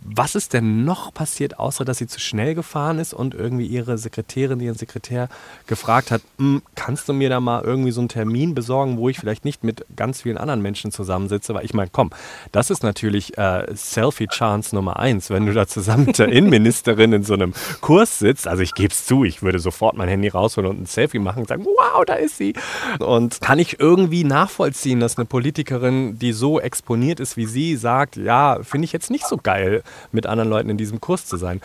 was 0.00 0.34
ist 0.34 0.52
denn 0.52 0.84
noch 0.84 1.12
passiert, 1.12 1.58
außer 1.58 1.84
dass 1.84 1.98
sie 1.98 2.06
zu 2.06 2.20
schnell 2.20 2.54
gefahren 2.54 2.98
ist 2.98 3.12
und 3.12 3.34
irgendwie 3.34 3.66
ihre 3.66 3.98
Sekretärin, 3.98 4.60
ihren 4.60 4.76
Sekretär 4.76 5.28
gefragt 5.66 6.10
hat, 6.10 6.22
hm, 6.38 6.62
kannst 6.74 7.08
du 7.08 7.12
mir 7.12 7.28
da 7.28 7.40
mal 7.40 7.62
irgendwie 7.64 7.90
so 7.90 8.00
einen 8.00 8.08
Termin 8.08 8.54
besorgen, 8.54 8.96
wo 8.96 9.08
ich 9.08 9.18
vielleicht 9.18 9.44
nicht 9.44 9.64
mit 9.64 9.84
ganz 9.96 10.22
vielen 10.22 10.38
anderen 10.38 10.62
Menschen 10.62 10.92
zusammensitze? 10.92 11.52
Weil 11.54 11.64
ich 11.64 11.74
meine, 11.74 11.90
komm, 11.92 12.10
das 12.52 12.70
ist 12.70 12.82
natürlich 12.82 13.36
äh, 13.38 13.66
Selfie-Chance 13.74 14.74
Nummer 14.74 14.98
eins, 14.98 15.30
wenn 15.30 15.46
du 15.46 15.52
da 15.52 15.66
zusammen 15.66 16.06
mit 16.06 16.18
der 16.18 16.28
Innenministerin 16.28 17.12
in 17.12 17.24
so 17.24 17.34
einem 17.34 17.52
Kurs 17.80 18.18
sitzt. 18.18 18.46
Also 18.46 18.62
ich 18.62 18.74
gebe 18.74 18.92
es 18.92 19.04
zu, 19.04 19.24
ich 19.24 19.42
würde 19.42 19.58
sofort 19.58 19.96
mein 19.96 20.08
Handy 20.08 20.28
rausholen 20.28 20.70
und 20.70 20.82
ein 20.82 20.86
Selfie 20.86 21.18
machen 21.18 21.40
und 21.40 21.48
sagen, 21.48 21.64
wow, 21.64 22.04
da 22.04 22.14
ist 22.14 22.36
sie. 22.36 22.54
Und 23.00 23.40
kann 23.40 23.58
ich 23.58 23.80
irgendwie 23.80 24.24
nachvollziehen, 24.24 25.00
dass 25.00 25.18
eine 25.18 25.26
Politikerin, 25.26 26.18
die 26.18 26.32
so 26.32 26.60
exponiert 26.60 27.20
ist 27.20 27.36
wie 27.36 27.46
sie, 27.46 27.76
sagt, 27.76 28.16
ja, 28.16 28.60
finde 28.62 28.84
ich 28.84 28.92
jetzt 28.92 29.10
nicht 29.10 29.26
so 29.26 29.36
geil 29.36 29.82
mit 30.12 30.26
anderen 30.26 30.50
Leuten 30.50 30.70
in 30.70 30.76
diesem 30.76 31.00
Kurs 31.00 31.26
zu 31.26 31.36
sein. 31.36 31.60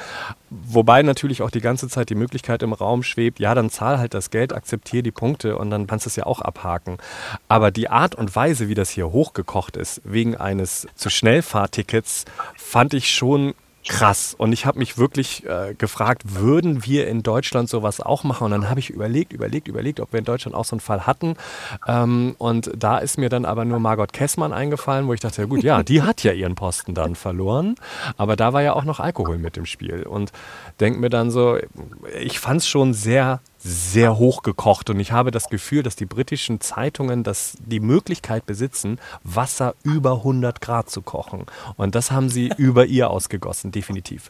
Wobei 0.49 1.01
natürlich 1.01 1.41
auch 1.41 1.51
die 1.51 1.61
ganze 1.61 1.87
Zeit 1.87 2.09
die 2.09 2.15
Möglichkeit 2.15 2.63
im 2.63 2.73
Raum 2.73 3.03
schwebt, 3.03 3.39
ja, 3.39 3.55
dann 3.55 3.69
zahl 3.69 3.97
halt 3.97 4.13
das 4.13 4.29
Geld, 4.29 4.53
akzeptiere 4.53 5.03
die 5.03 5.11
Punkte 5.11 5.57
und 5.57 5.69
dann 5.69 5.87
kannst 5.87 6.05
du 6.05 6.09
es 6.09 6.15
ja 6.15 6.25
auch 6.25 6.41
abhaken. 6.41 6.97
Aber 7.47 7.71
die 7.71 7.89
Art 7.89 8.15
und 8.15 8.35
Weise, 8.35 8.69
wie 8.69 8.75
das 8.75 8.89
hier 8.89 9.11
hochgekocht 9.11 9.77
ist, 9.77 10.01
wegen 10.03 10.35
eines 10.35 10.87
zu 10.95 11.09
Schnellfahrtickets, 11.09 12.25
fand 12.55 12.93
ich 12.93 13.09
schon 13.11 13.53
krass. 13.87 14.35
Und 14.37 14.53
ich 14.53 14.65
habe 14.65 14.79
mich 14.79 14.97
wirklich 14.97 15.45
äh, 15.45 15.73
gefragt, 15.77 16.23
würden 16.25 16.85
wir 16.85 17.07
in 17.07 17.23
Deutschland 17.23 17.69
sowas 17.69 17.99
auch 17.99 18.23
machen? 18.23 18.45
Und 18.45 18.51
dann 18.51 18.69
habe 18.69 18.79
ich 18.79 18.89
überlegt, 18.89 19.33
überlegt, 19.33 19.67
überlegt, 19.67 19.99
ob 19.99 20.13
wir 20.13 20.19
in 20.19 20.25
Deutschland 20.25 20.55
auch 20.55 20.65
so 20.65 20.75
einen 20.75 20.81
Fall 20.81 21.05
hatten. 21.05 21.35
Ähm, 21.87 22.35
und 22.37 22.71
da 22.75 22.97
ist 22.97 23.17
mir 23.17 23.29
dann 23.29 23.45
aber 23.45 23.65
nur 23.65 23.79
Margot 23.79 24.13
Kessmann 24.13 24.53
eingefallen, 24.53 25.07
wo 25.07 25.13
ich 25.13 25.19
dachte, 25.19 25.41
ja 25.41 25.47
gut, 25.47 25.63
ja, 25.63 25.83
die 25.83 26.01
hat 26.01 26.23
ja 26.23 26.31
ihren 26.31 26.55
Posten 26.55 26.93
dann 26.93 27.15
verloren. 27.15 27.75
Aber 28.17 28.35
da 28.35 28.53
war 28.53 28.61
ja 28.61 28.73
auch 28.73 28.85
noch 28.85 28.99
Alkohol 28.99 29.37
mit 29.37 29.57
im 29.57 29.65
Spiel. 29.65 30.03
Und 30.03 30.31
denke 30.79 30.99
mir 30.99 31.09
dann 31.09 31.31
so, 31.31 31.57
ich 32.19 32.39
fand 32.39 32.61
es 32.61 32.67
schon 32.67 32.93
sehr 32.93 33.41
sehr 33.63 34.17
hochgekocht. 34.17 34.89
Und 34.89 34.99
ich 34.99 35.11
habe 35.11 35.31
das 35.31 35.49
Gefühl, 35.49 35.83
dass 35.83 35.95
die 35.95 36.05
britischen 36.05 36.59
Zeitungen 36.59 37.23
das, 37.23 37.57
die 37.65 37.79
Möglichkeit 37.79 38.45
besitzen, 38.45 38.99
Wasser 39.23 39.75
über 39.83 40.17
100 40.17 40.61
Grad 40.61 40.89
zu 40.89 41.01
kochen. 41.01 41.45
Und 41.77 41.95
das 41.95 42.11
haben 42.11 42.29
sie 42.29 42.51
über 42.57 42.85
ihr 42.85 43.09
ausgegossen, 43.09 43.71
definitiv. 43.71 44.29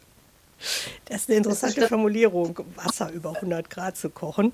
Das 1.05 1.21
ist 1.21 1.29
eine 1.29 1.37
interessante 1.39 1.87
Formulierung, 1.89 2.59
Wasser 2.75 3.11
über 3.11 3.35
100 3.35 3.69
Grad 3.69 3.97
zu 3.97 4.09
kochen. 4.09 4.53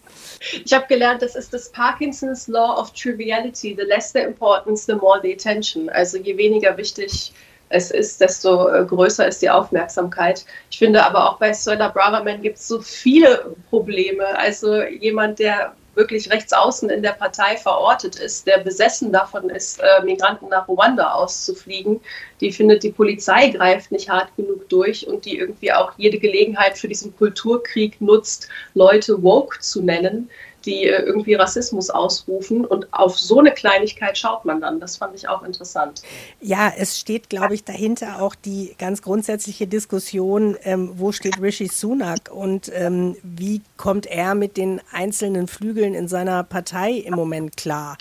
Ich 0.65 0.73
habe 0.73 0.87
gelernt, 0.87 1.21
das 1.21 1.35
ist 1.35 1.53
das 1.53 1.71
Parkinson's 1.71 2.47
Law 2.47 2.79
of 2.79 2.91
Triviality. 2.93 3.75
The 3.77 3.85
less 3.85 4.11
the 4.11 4.19
importance, 4.19 4.85
the 4.85 4.95
more 4.95 5.19
the 5.21 5.31
attention. 5.31 5.87
Also 5.89 6.17
je 6.17 6.35
weniger 6.35 6.75
wichtig 6.77 7.31
es 7.69 7.91
ist, 7.91 8.19
desto 8.19 8.67
äh, 8.67 8.85
größer 8.85 9.27
ist 9.27 9.41
die 9.41 9.49
Aufmerksamkeit. 9.49 10.45
Ich 10.71 10.79
finde 10.79 11.03
aber 11.03 11.29
auch 11.29 11.37
bei 11.37 11.53
Sola 11.53 11.89
Braverman 11.89 12.41
gibt 12.41 12.57
es 12.57 12.67
so 12.67 12.81
viele 12.81 13.55
Probleme. 13.69 14.25
Also 14.37 14.81
jemand, 14.83 15.39
der 15.39 15.73
wirklich 15.95 16.31
rechts 16.31 16.53
außen 16.53 16.89
in 16.89 17.03
der 17.03 17.11
Partei 17.11 17.57
verortet 17.57 18.15
ist, 18.15 18.47
der 18.47 18.59
besessen 18.59 19.11
davon 19.11 19.49
ist, 19.49 19.79
äh, 19.79 20.03
Migranten 20.03 20.47
nach 20.47 20.67
Ruanda 20.67 21.11
auszufliegen, 21.11 21.99
die 22.39 22.51
findet, 22.51 22.83
die 22.83 22.91
Polizei 22.91 23.49
greift 23.49 23.91
nicht 23.91 24.09
hart 24.09 24.29
genug 24.37 24.69
durch 24.69 25.07
und 25.07 25.25
die 25.25 25.37
irgendwie 25.37 25.73
auch 25.73 25.91
jede 25.97 26.17
Gelegenheit 26.17 26.77
für 26.77 26.87
diesen 26.87 27.15
Kulturkrieg 27.17 27.99
nutzt, 27.99 28.47
Leute 28.73 29.21
woke 29.21 29.59
zu 29.59 29.81
nennen 29.81 30.29
die 30.65 30.85
äh, 30.85 31.01
irgendwie 31.03 31.33
Rassismus 31.33 31.89
ausrufen. 31.89 32.65
Und 32.65 32.91
auf 32.93 33.17
so 33.17 33.39
eine 33.39 33.51
Kleinigkeit 33.51 34.17
schaut 34.17 34.45
man 34.45 34.61
dann. 34.61 34.79
Das 34.79 34.97
fand 34.97 35.15
ich 35.15 35.27
auch 35.27 35.43
interessant. 35.43 36.01
Ja, 36.41 36.71
es 36.77 36.99
steht, 36.99 37.29
glaube 37.29 37.55
ich, 37.55 37.63
dahinter 37.63 38.21
auch 38.21 38.35
die 38.35 38.75
ganz 38.77 39.01
grundsätzliche 39.01 39.67
Diskussion, 39.67 40.57
ähm, 40.63 40.91
wo 40.95 41.11
steht 41.11 41.41
Rishi 41.41 41.67
Sunak 41.67 42.31
und 42.31 42.71
ähm, 42.73 43.15
wie 43.23 43.61
kommt 43.77 44.05
er 44.05 44.35
mit 44.35 44.57
den 44.57 44.81
einzelnen 44.91 45.47
Flügeln 45.47 45.93
in 45.93 46.07
seiner 46.07 46.43
Partei 46.43 46.93
im 46.93 47.15
Moment 47.15 47.57
klar. 47.57 47.97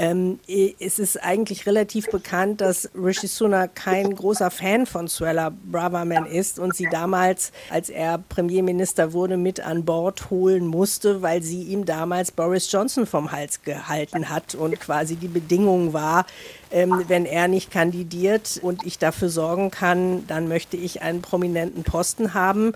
Ähm, 0.00 0.38
es 0.46 1.00
ist 1.00 1.16
eigentlich 1.24 1.66
relativ 1.66 2.06
bekannt, 2.06 2.60
dass 2.60 2.88
Rishi 2.94 3.26
Sunak 3.26 3.74
kein 3.74 4.14
großer 4.14 4.48
Fan 4.48 4.86
von 4.86 5.08
Suella 5.08 5.50
Braverman 5.50 6.24
ist 6.24 6.60
und 6.60 6.76
sie 6.76 6.86
damals, 6.88 7.50
als 7.68 7.90
er 7.90 8.18
Premierminister 8.18 9.12
wurde, 9.12 9.36
mit 9.36 9.58
an 9.58 9.84
Bord 9.84 10.30
holen 10.30 10.68
musste, 10.68 11.20
weil 11.20 11.42
sie 11.42 11.64
ihm 11.64 11.84
damals 11.84 12.30
Boris 12.30 12.70
Johnson 12.70 13.06
vom 13.06 13.32
Hals 13.32 13.62
gehalten 13.62 14.28
hat 14.28 14.54
und 14.54 14.78
quasi 14.78 15.16
die 15.16 15.26
Bedingung 15.26 15.92
war, 15.92 16.26
ähm, 16.70 17.04
wenn 17.08 17.24
er 17.24 17.48
nicht 17.48 17.70
kandidiert 17.70 18.58
und 18.62 18.84
ich 18.84 18.98
dafür 18.98 19.28
sorgen 19.28 19.70
kann, 19.70 20.26
dann 20.26 20.48
möchte 20.48 20.76
ich 20.76 21.02
einen 21.02 21.22
prominenten 21.22 21.82
Posten 21.82 22.34
haben. 22.34 22.72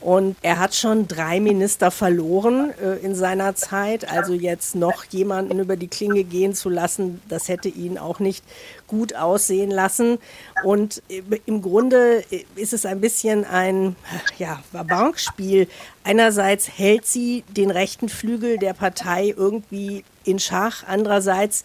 Und 0.00 0.36
er 0.42 0.58
hat 0.58 0.74
schon 0.74 1.08
drei 1.08 1.40
Minister 1.40 1.90
verloren 1.90 2.72
äh, 2.82 3.04
in 3.04 3.14
seiner 3.14 3.54
Zeit. 3.54 4.10
Also 4.10 4.34
jetzt 4.34 4.74
noch 4.74 5.04
jemanden 5.04 5.58
über 5.58 5.76
die 5.76 5.88
Klinge 5.88 6.24
gehen 6.24 6.54
zu 6.54 6.68
lassen, 6.68 7.20
das 7.28 7.48
hätte 7.48 7.68
ihn 7.68 7.98
auch 7.98 8.20
nicht 8.20 8.44
gut 8.86 9.14
aussehen 9.14 9.70
lassen. 9.70 10.18
Und 10.62 11.02
im 11.46 11.62
Grunde 11.62 12.24
ist 12.56 12.72
es 12.72 12.86
ein 12.86 13.00
bisschen 13.00 13.44
ein 13.44 13.96
ja, 14.38 14.62
Bankspiel. 14.72 15.68
Einerseits 16.04 16.68
hält 16.78 17.06
sie 17.06 17.44
den 17.48 17.70
rechten 17.70 18.08
Flügel 18.08 18.58
der 18.58 18.74
Partei 18.74 19.34
irgendwie 19.36 20.04
in 20.24 20.38
Schach. 20.38 20.84
Andererseits 20.86 21.64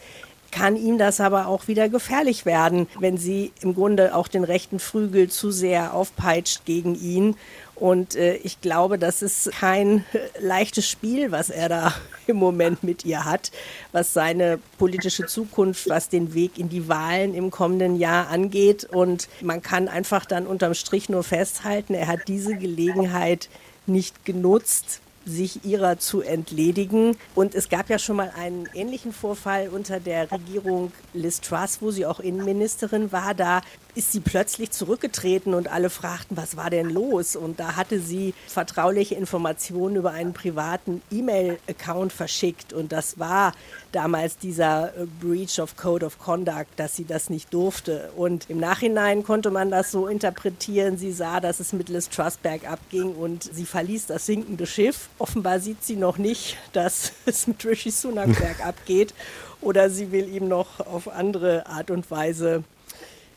kann 0.52 0.76
ihm 0.76 0.98
das 0.98 1.20
aber 1.20 1.48
auch 1.48 1.68
wieder 1.68 1.90
gefährlich 1.90 2.46
werden, 2.46 2.88
wenn 3.00 3.18
sie 3.18 3.52
im 3.62 3.74
Grunde 3.74 4.14
auch 4.16 4.28
den 4.28 4.44
rechten 4.44 4.80
Flügel 4.80 5.30
zu 5.30 5.52
sehr 5.52 5.94
aufpeitscht 5.94 6.66
gegen 6.66 6.96
ihn. 6.96 7.36
Und 7.76 8.16
äh, 8.16 8.36
ich 8.36 8.62
glaube, 8.62 9.00
das 9.00 9.24
ist 9.24 9.52
kein 9.54 10.06
leichtes 10.40 10.88
Spiel, 10.88 11.32
was 11.32 11.50
er 11.50 11.68
da 11.68 11.94
im 12.28 12.38
Moment 12.38 12.84
mit 12.84 13.06
ihr 13.06 13.26
hat, 13.26 13.52
was 13.92 14.14
seine 14.14 14.60
politische 14.78 15.26
Zukunft, 15.26 15.90
was 15.90 16.08
den 16.08 16.36
Weg 16.36 16.60
in 16.60 16.70
die 16.70 16.88
Wahlen 16.88 17.34
im 17.34 17.50
kommenden 17.50 17.96
Jahr 17.96 18.28
angeht. 18.28 18.84
Und 18.84 19.30
man 19.42 19.64
kann 19.64 19.88
einfach 19.88 20.26
dann 20.26 20.46
unterm 20.46 20.76
Strich 20.76 21.10
nur 21.10 21.24
festhalten, 21.24 21.96
er 21.96 22.08
hat 22.08 22.28
diese 22.28 22.56
Gelegenheit 22.56 23.50
nicht 23.88 24.26
genutzt, 24.26 25.01
sich 25.26 25.66
ihrer 25.66 26.00
zu 26.00 26.22
entledigen. 26.22 27.18
Und 27.36 27.56
es 27.56 27.70
gab 27.70 27.90
ja 27.90 28.00
schon 28.00 28.16
mal 28.16 28.32
einen 28.36 28.68
ähnlichen 28.74 29.14
Vorfall 29.14 29.70
unter 29.70 30.00
der 30.00 30.32
Regierung 30.32 30.92
Liz 31.14 31.42
Truss, 31.42 31.82
wo 31.82 31.92
sie 31.92 32.06
auch 32.06 32.20
Innenministerin 32.20 33.12
war. 33.12 33.34
Da 33.34 33.62
ist 33.96 34.12
sie 34.12 34.20
plötzlich 34.20 34.72
zurückgetreten 34.72 35.54
und 35.54 35.68
alle 35.72 35.90
fragten, 35.90 36.38
was 36.38 36.56
war 36.58 36.70
denn 36.70 36.90
los? 36.90 37.36
Und 37.36 37.60
da 37.60 37.76
hatte 37.76 38.00
sie 38.00 38.34
vertrauliche 38.48 39.16
Informationen 39.16 39.96
über 39.96 40.12
einen 40.12 40.34
privaten 40.34 41.02
E-Mail-Account 41.12 42.14
verschickt. 42.14 42.74
Und 42.74 42.92
das 42.92 43.20
war 43.20 43.54
damals 43.92 44.38
dieser 44.38 44.96
äh, 44.96 45.06
Breach 45.20 45.60
of 45.60 45.76
Code 45.76 46.06
of 46.06 46.20
Conduct, 46.20 46.68
dass 46.78 46.96
sie 46.96 47.06
das 47.06 47.30
nicht 47.30 47.54
durfte. 47.54 48.12
Und 48.16 48.50
im 48.50 48.60
Nachhinein 48.60 49.24
konnte 49.24 49.52
man 49.52 49.70
das 49.70 49.92
so 49.92 50.08
interpretieren. 50.08 50.98
Sie 50.98 51.12
sah, 51.12 51.40
dass 51.40 51.60
es 51.60 51.74
mit 51.74 51.90
Liz 51.90 52.10
Truss 52.10 52.38
bergab 52.38 52.80
ging 52.90 53.16
und 53.16 53.44
sie 53.44 53.66
verließ 53.66 54.08
das 54.08 54.26
sinkende 54.26 54.66
Schiff. 54.66 55.10
Offenbar 55.20 55.60
sieht 55.60 55.84
sie 55.84 55.96
noch 55.96 56.18
nicht, 56.18 56.58
dass 56.74 57.12
es 57.26 57.48
mit 57.48 57.66
Rishi 57.66 57.92
Sunak 57.92 58.36
bergab 58.40 58.86
geht. 58.86 59.14
Oder 59.62 59.90
sie 59.90 60.12
will 60.12 60.34
ihm 60.34 60.48
noch 60.48 60.80
auf 60.80 61.08
andere 61.08 61.68
Art 61.68 61.92
und 61.92 62.10
Weise 62.10 62.64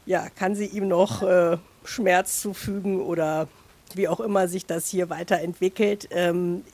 ja, 0.06 0.28
kann 0.30 0.54
sie 0.54 0.66
ihm 0.66 0.88
noch 0.88 1.22
äh, 1.22 1.56
Schmerz 1.84 2.40
zufügen 2.40 3.00
oder 3.00 3.48
wie 3.94 4.08
auch 4.08 4.20
immer 4.20 4.48
sich 4.48 4.66
das 4.66 4.88
hier 4.88 5.10
weiterentwickelt. 5.10 6.08
Ähm, 6.10 6.64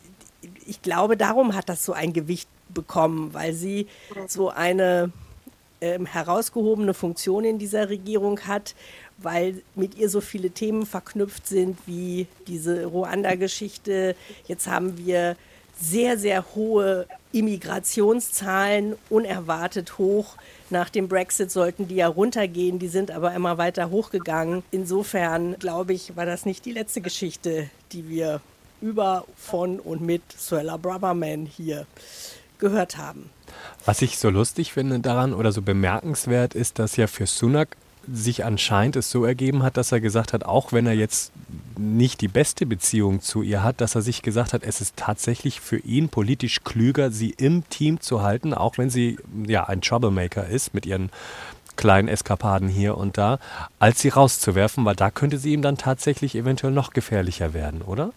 ich 0.66 0.82
glaube, 0.82 1.16
darum 1.16 1.54
hat 1.54 1.68
das 1.68 1.84
so 1.84 1.92
ein 1.92 2.12
Gewicht 2.12 2.48
bekommen, 2.68 3.34
weil 3.34 3.52
sie 3.52 3.88
so 4.26 4.48
eine 4.48 5.12
ähm, 5.80 6.06
herausgehobene 6.06 6.94
Funktion 6.94 7.44
in 7.44 7.58
dieser 7.58 7.88
Regierung 7.88 8.40
hat, 8.40 8.74
weil 9.18 9.62
mit 9.74 9.96
ihr 9.96 10.08
so 10.08 10.20
viele 10.20 10.50
Themen 10.50 10.86
verknüpft 10.86 11.46
sind 11.46 11.78
wie 11.86 12.26
diese 12.46 12.86
Ruanda-Geschichte. 12.86 14.14
Jetzt 14.46 14.66
haben 14.66 14.96
wir 14.98 15.36
sehr, 15.78 16.18
sehr 16.18 16.54
hohe 16.54 17.06
Immigrationszahlen, 17.32 18.96
unerwartet 19.08 19.98
hoch. 19.98 20.36
Nach 20.70 20.88
dem 20.88 21.08
Brexit 21.08 21.50
sollten 21.50 21.88
die 21.88 21.96
ja 21.96 22.06
runtergehen, 22.06 22.78
die 22.78 22.88
sind 22.88 23.10
aber 23.10 23.34
immer 23.34 23.58
weiter 23.58 23.90
hochgegangen. 23.90 24.62
Insofern 24.70 25.58
glaube 25.58 25.92
ich, 25.92 26.16
war 26.16 26.26
das 26.26 26.46
nicht 26.46 26.64
die 26.64 26.72
letzte 26.72 27.00
Geschichte, 27.00 27.68
die 27.92 28.08
wir 28.08 28.40
über, 28.80 29.24
von 29.36 29.80
und 29.80 30.00
mit 30.00 30.22
Suella 30.36 30.76
Braverman 30.76 31.44
hier 31.44 31.86
gehört 32.58 32.96
haben. 32.96 33.30
Was 33.84 34.00
ich 34.00 34.18
so 34.18 34.30
lustig 34.30 34.72
finde 34.72 35.00
daran 35.00 35.34
oder 35.34 35.50
so 35.50 35.60
bemerkenswert 35.60 36.54
ist, 36.54 36.78
dass 36.78 36.96
ja 36.96 37.08
für 37.08 37.26
Sunak 37.26 37.76
sich 38.12 38.44
anscheinend 38.44 38.96
es 38.96 39.10
so 39.10 39.24
ergeben 39.24 39.62
hat, 39.62 39.76
dass 39.76 39.92
er 39.92 40.00
gesagt 40.00 40.32
hat, 40.32 40.44
auch 40.44 40.72
wenn 40.72 40.86
er 40.86 40.94
jetzt 40.94 41.32
nicht 41.78 42.20
die 42.20 42.28
beste 42.28 42.66
Beziehung 42.66 43.20
zu 43.20 43.42
ihr 43.42 43.62
hat, 43.62 43.80
dass 43.80 43.94
er 43.94 44.02
sich 44.02 44.22
gesagt 44.22 44.52
hat, 44.52 44.62
es 44.62 44.80
ist 44.80 44.96
tatsächlich 44.96 45.60
für 45.60 45.78
ihn 45.78 46.08
politisch 46.08 46.62
klüger, 46.62 47.10
sie 47.10 47.30
im 47.30 47.68
Team 47.68 48.00
zu 48.00 48.22
halten, 48.22 48.54
auch 48.54 48.78
wenn 48.78 48.90
sie 48.90 49.18
ja 49.46 49.64
ein 49.64 49.80
Troublemaker 49.80 50.46
ist 50.46 50.74
mit 50.74 50.86
ihren 50.86 51.10
kleinen 51.76 52.08
Eskapaden 52.08 52.68
hier 52.68 52.96
und 52.96 53.16
da, 53.16 53.38
als 53.78 54.00
sie 54.00 54.10
rauszuwerfen, 54.10 54.84
weil 54.84 54.96
da 54.96 55.10
könnte 55.10 55.38
sie 55.38 55.52
ihm 55.52 55.62
dann 55.62 55.78
tatsächlich 55.78 56.34
eventuell 56.34 56.72
noch 56.72 56.92
gefährlicher 56.92 57.54
werden, 57.54 57.82
oder? 57.82 58.12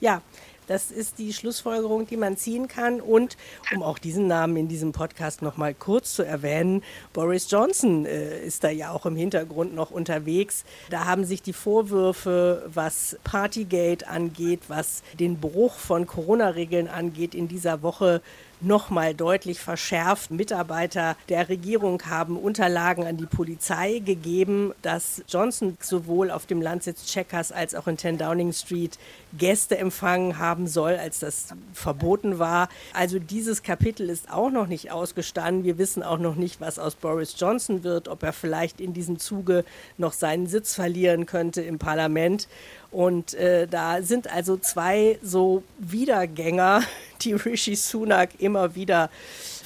Ja, 0.00 0.20
das 0.68 0.90
ist 0.90 1.18
die 1.18 1.32
Schlussfolgerung, 1.32 2.06
die 2.06 2.16
man 2.16 2.36
ziehen 2.36 2.68
kann. 2.68 3.00
Und 3.00 3.36
um 3.74 3.82
auch 3.82 3.98
diesen 3.98 4.26
Namen 4.26 4.56
in 4.56 4.68
diesem 4.68 4.92
Podcast 4.92 5.42
noch 5.42 5.56
mal 5.56 5.74
kurz 5.74 6.14
zu 6.14 6.22
erwähnen, 6.22 6.82
Boris 7.12 7.50
Johnson 7.50 8.06
äh, 8.06 8.44
ist 8.44 8.62
da 8.62 8.70
ja 8.70 8.92
auch 8.92 9.06
im 9.06 9.16
Hintergrund 9.16 9.74
noch 9.74 9.90
unterwegs. 9.90 10.64
Da 10.90 11.06
haben 11.06 11.24
sich 11.24 11.42
die 11.42 11.52
Vorwürfe, 11.52 12.68
was 12.72 13.18
Partygate 13.24 14.06
angeht, 14.06 14.60
was 14.68 15.02
den 15.18 15.40
Bruch 15.40 15.74
von 15.74 16.06
Corona-Regeln 16.06 16.86
angeht, 16.86 17.34
in 17.34 17.48
dieser 17.48 17.82
Woche 17.82 18.20
nochmal 18.60 19.14
deutlich 19.14 19.60
verschärft. 19.60 20.30
Mitarbeiter 20.30 21.16
der 21.28 21.48
Regierung 21.48 22.02
haben 22.06 22.36
Unterlagen 22.36 23.06
an 23.06 23.16
die 23.16 23.26
Polizei 23.26 24.00
gegeben, 24.04 24.72
dass 24.82 25.22
Johnson 25.28 25.76
sowohl 25.80 26.30
auf 26.30 26.46
dem 26.46 26.62
Landsitz 26.62 27.06
Checkers 27.06 27.52
als 27.52 27.74
auch 27.74 27.86
in 27.86 27.98
10 27.98 28.18
Downing 28.18 28.52
Street 28.52 28.98
Gäste 29.36 29.76
empfangen 29.76 30.38
haben 30.38 30.66
soll, 30.66 30.94
als 30.94 31.18
das 31.18 31.48
verboten 31.72 32.38
war. 32.38 32.68
Also 32.94 33.18
dieses 33.18 33.62
Kapitel 33.62 34.08
ist 34.08 34.30
auch 34.32 34.50
noch 34.50 34.66
nicht 34.66 34.90
ausgestanden. 34.90 35.64
Wir 35.64 35.78
wissen 35.78 36.02
auch 36.02 36.18
noch 36.18 36.34
nicht, 36.34 36.60
was 36.60 36.78
aus 36.78 36.94
Boris 36.94 37.34
Johnson 37.38 37.84
wird, 37.84 38.08
ob 38.08 38.22
er 38.22 38.32
vielleicht 38.32 38.80
in 38.80 38.94
diesem 38.94 39.18
Zuge 39.18 39.64
noch 39.98 40.12
seinen 40.12 40.46
Sitz 40.46 40.74
verlieren 40.74 41.26
könnte 41.26 41.60
im 41.60 41.78
Parlament. 41.78 42.48
Und 42.90 43.34
äh, 43.34 43.66
da 43.66 44.02
sind 44.02 44.32
also 44.32 44.56
zwei 44.56 45.18
so 45.22 45.62
Wiedergänger, 45.78 46.82
die 47.22 47.32
Rishi 47.32 47.76
Sunak 47.76 48.30
immer 48.38 48.74
wieder 48.74 49.10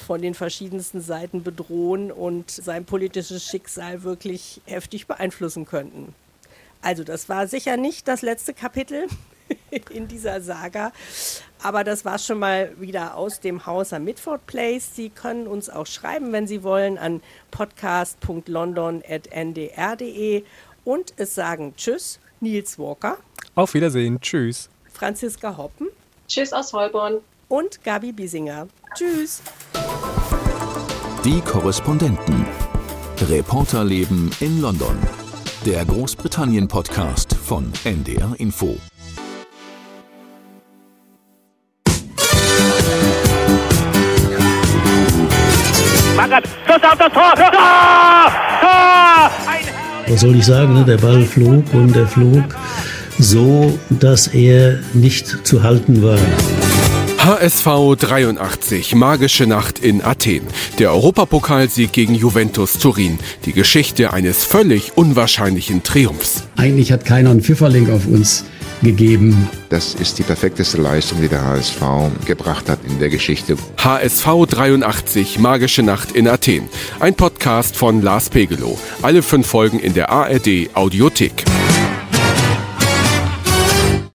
von 0.05 0.21
den 0.21 0.33
verschiedensten 0.33 1.01
Seiten 1.01 1.43
bedrohen 1.43 2.09
und 2.11 2.51
sein 2.51 2.85
politisches 2.85 3.45
Schicksal 3.45 4.03
wirklich 4.03 4.61
heftig 4.65 5.07
beeinflussen 5.07 5.65
könnten. 5.65 6.13
Also 6.81 7.03
das 7.03 7.27
war 7.29 7.47
sicher 7.47 7.77
nicht 7.77 8.07
das 8.07 8.21
letzte 8.21 8.53
Kapitel 8.53 9.07
in 9.89 10.07
dieser 10.07 10.41
Saga, 10.41 10.91
Aber 11.61 11.83
das 11.83 12.05
war 12.05 12.17
schon 12.19 12.39
mal 12.39 12.71
wieder 12.79 13.15
aus 13.15 13.39
dem 13.39 13.65
Haus 13.65 13.93
am 13.93 14.03
Midford 14.03 14.45
Place. 14.47 14.95
Sie 14.95 15.09
können 15.09 15.47
uns 15.47 15.69
auch 15.69 15.87
schreiben, 15.87 16.33
wenn 16.33 16.47
Sie 16.47 16.63
wollen, 16.63 16.97
an 16.97 17.21
podcast.london.ndr.de. 17.51 20.43
Und 20.83 21.13
es 21.15 21.35
sagen 21.35 21.73
Tschüss, 21.77 22.19
Nils 22.41 22.77
Walker. 22.77 23.17
Auf 23.55 23.73
Wiedersehen. 23.73 24.19
Tschüss. 24.19 24.69
Franziska 24.91 25.55
Hoppen. 25.55 25.87
Tschüss 26.27 26.51
aus 26.51 26.73
Holborn. 26.73 27.21
Und 27.53 27.83
Gabi 27.83 28.11
Biesinger. 28.11 28.67
Tschüss. 28.95 29.43
Die 31.23 31.39
Korrespondenten. 31.41 32.47
Reporterleben 33.29 34.31
in 34.39 34.59
London. 34.59 34.97
Der 35.63 35.85
Großbritannien-Podcast 35.85 37.35
von 37.35 37.71
NDR 37.83 38.33
Info. 38.39 38.75
Magath, 46.15 46.47
Schuss 46.65 46.83
auf 46.83 46.97
das 46.97 47.13
Tor! 47.13 47.35
Tor! 47.35 47.51
Tor! 48.61 49.31
Was 50.07 50.21
soll 50.21 50.35
ich 50.37 50.45
sagen? 50.47 50.73
Ne? 50.73 50.85
Der 50.85 50.97
Ball 50.97 51.23
flog 51.23 51.71
und 51.75 51.95
er 51.95 52.07
flog 52.07 52.55
so, 53.19 53.77
dass 53.91 54.25
er 54.29 54.79
nicht 54.95 55.45
zu 55.45 55.61
halten 55.61 56.01
war. 56.01 56.17
HSV 57.23 57.95
83, 57.99 58.95
magische 58.95 59.47
Nacht 59.47 59.79
in 59.79 60.03
Athen. 60.03 60.41
Der 60.77 60.91
Europapokalsieg 60.91 61.93
gegen 61.93 62.15
Juventus 62.15 62.79
Turin. 62.79 63.17
Die 63.45 63.53
Geschichte 63.53 64.11
eines 64.11 64.43
völlig 64.43 64.97
unwahrscheinlichen 64.97 65.83
Triumphs. 65.83 66.43
Eigentlich 66.57 66.91
hat 66.91 67.05
keiner 67.05 67.29
einen 67.29 67.41
Pfifferling 67.41 67.89
auf 67.93 68.07
uns 68.07 68.43
gegeben. 68.81 69.47
Das 69.69 69.95
ist 69.95 70.19
die 70.19 70.23
perfekteste 70.23 70.81
Leistung, 70.81 71.21
die 71.21 71.29
der 71.29 71.45
HSV 71.45 71.81
gebracht 72.25 72.67
hat 72.67 72.79
in 72.85 72.99
der 72.99 73.07
Geschichte. 73.07 73.55
HSV 73.77 74.27
83, 74.49 75.39
magische 75.39 75.81
Nacht 75.81 76.11
in 76.11 76.27
Athen. 76.27 76.67
Ein 76.99 77.15
Podcast 77.15 77.77
von 77.77 78.01
Lars 78.01 78.29
Pegelow. 78.29 78.77
Alle 79.01 79.21
fünf 79.21 79.47
Folgen 79.47 79.79
in 79.79 79.93
der 79.93 80.09
ARD 80.09 80.71
Audiothek. 80.73 81.45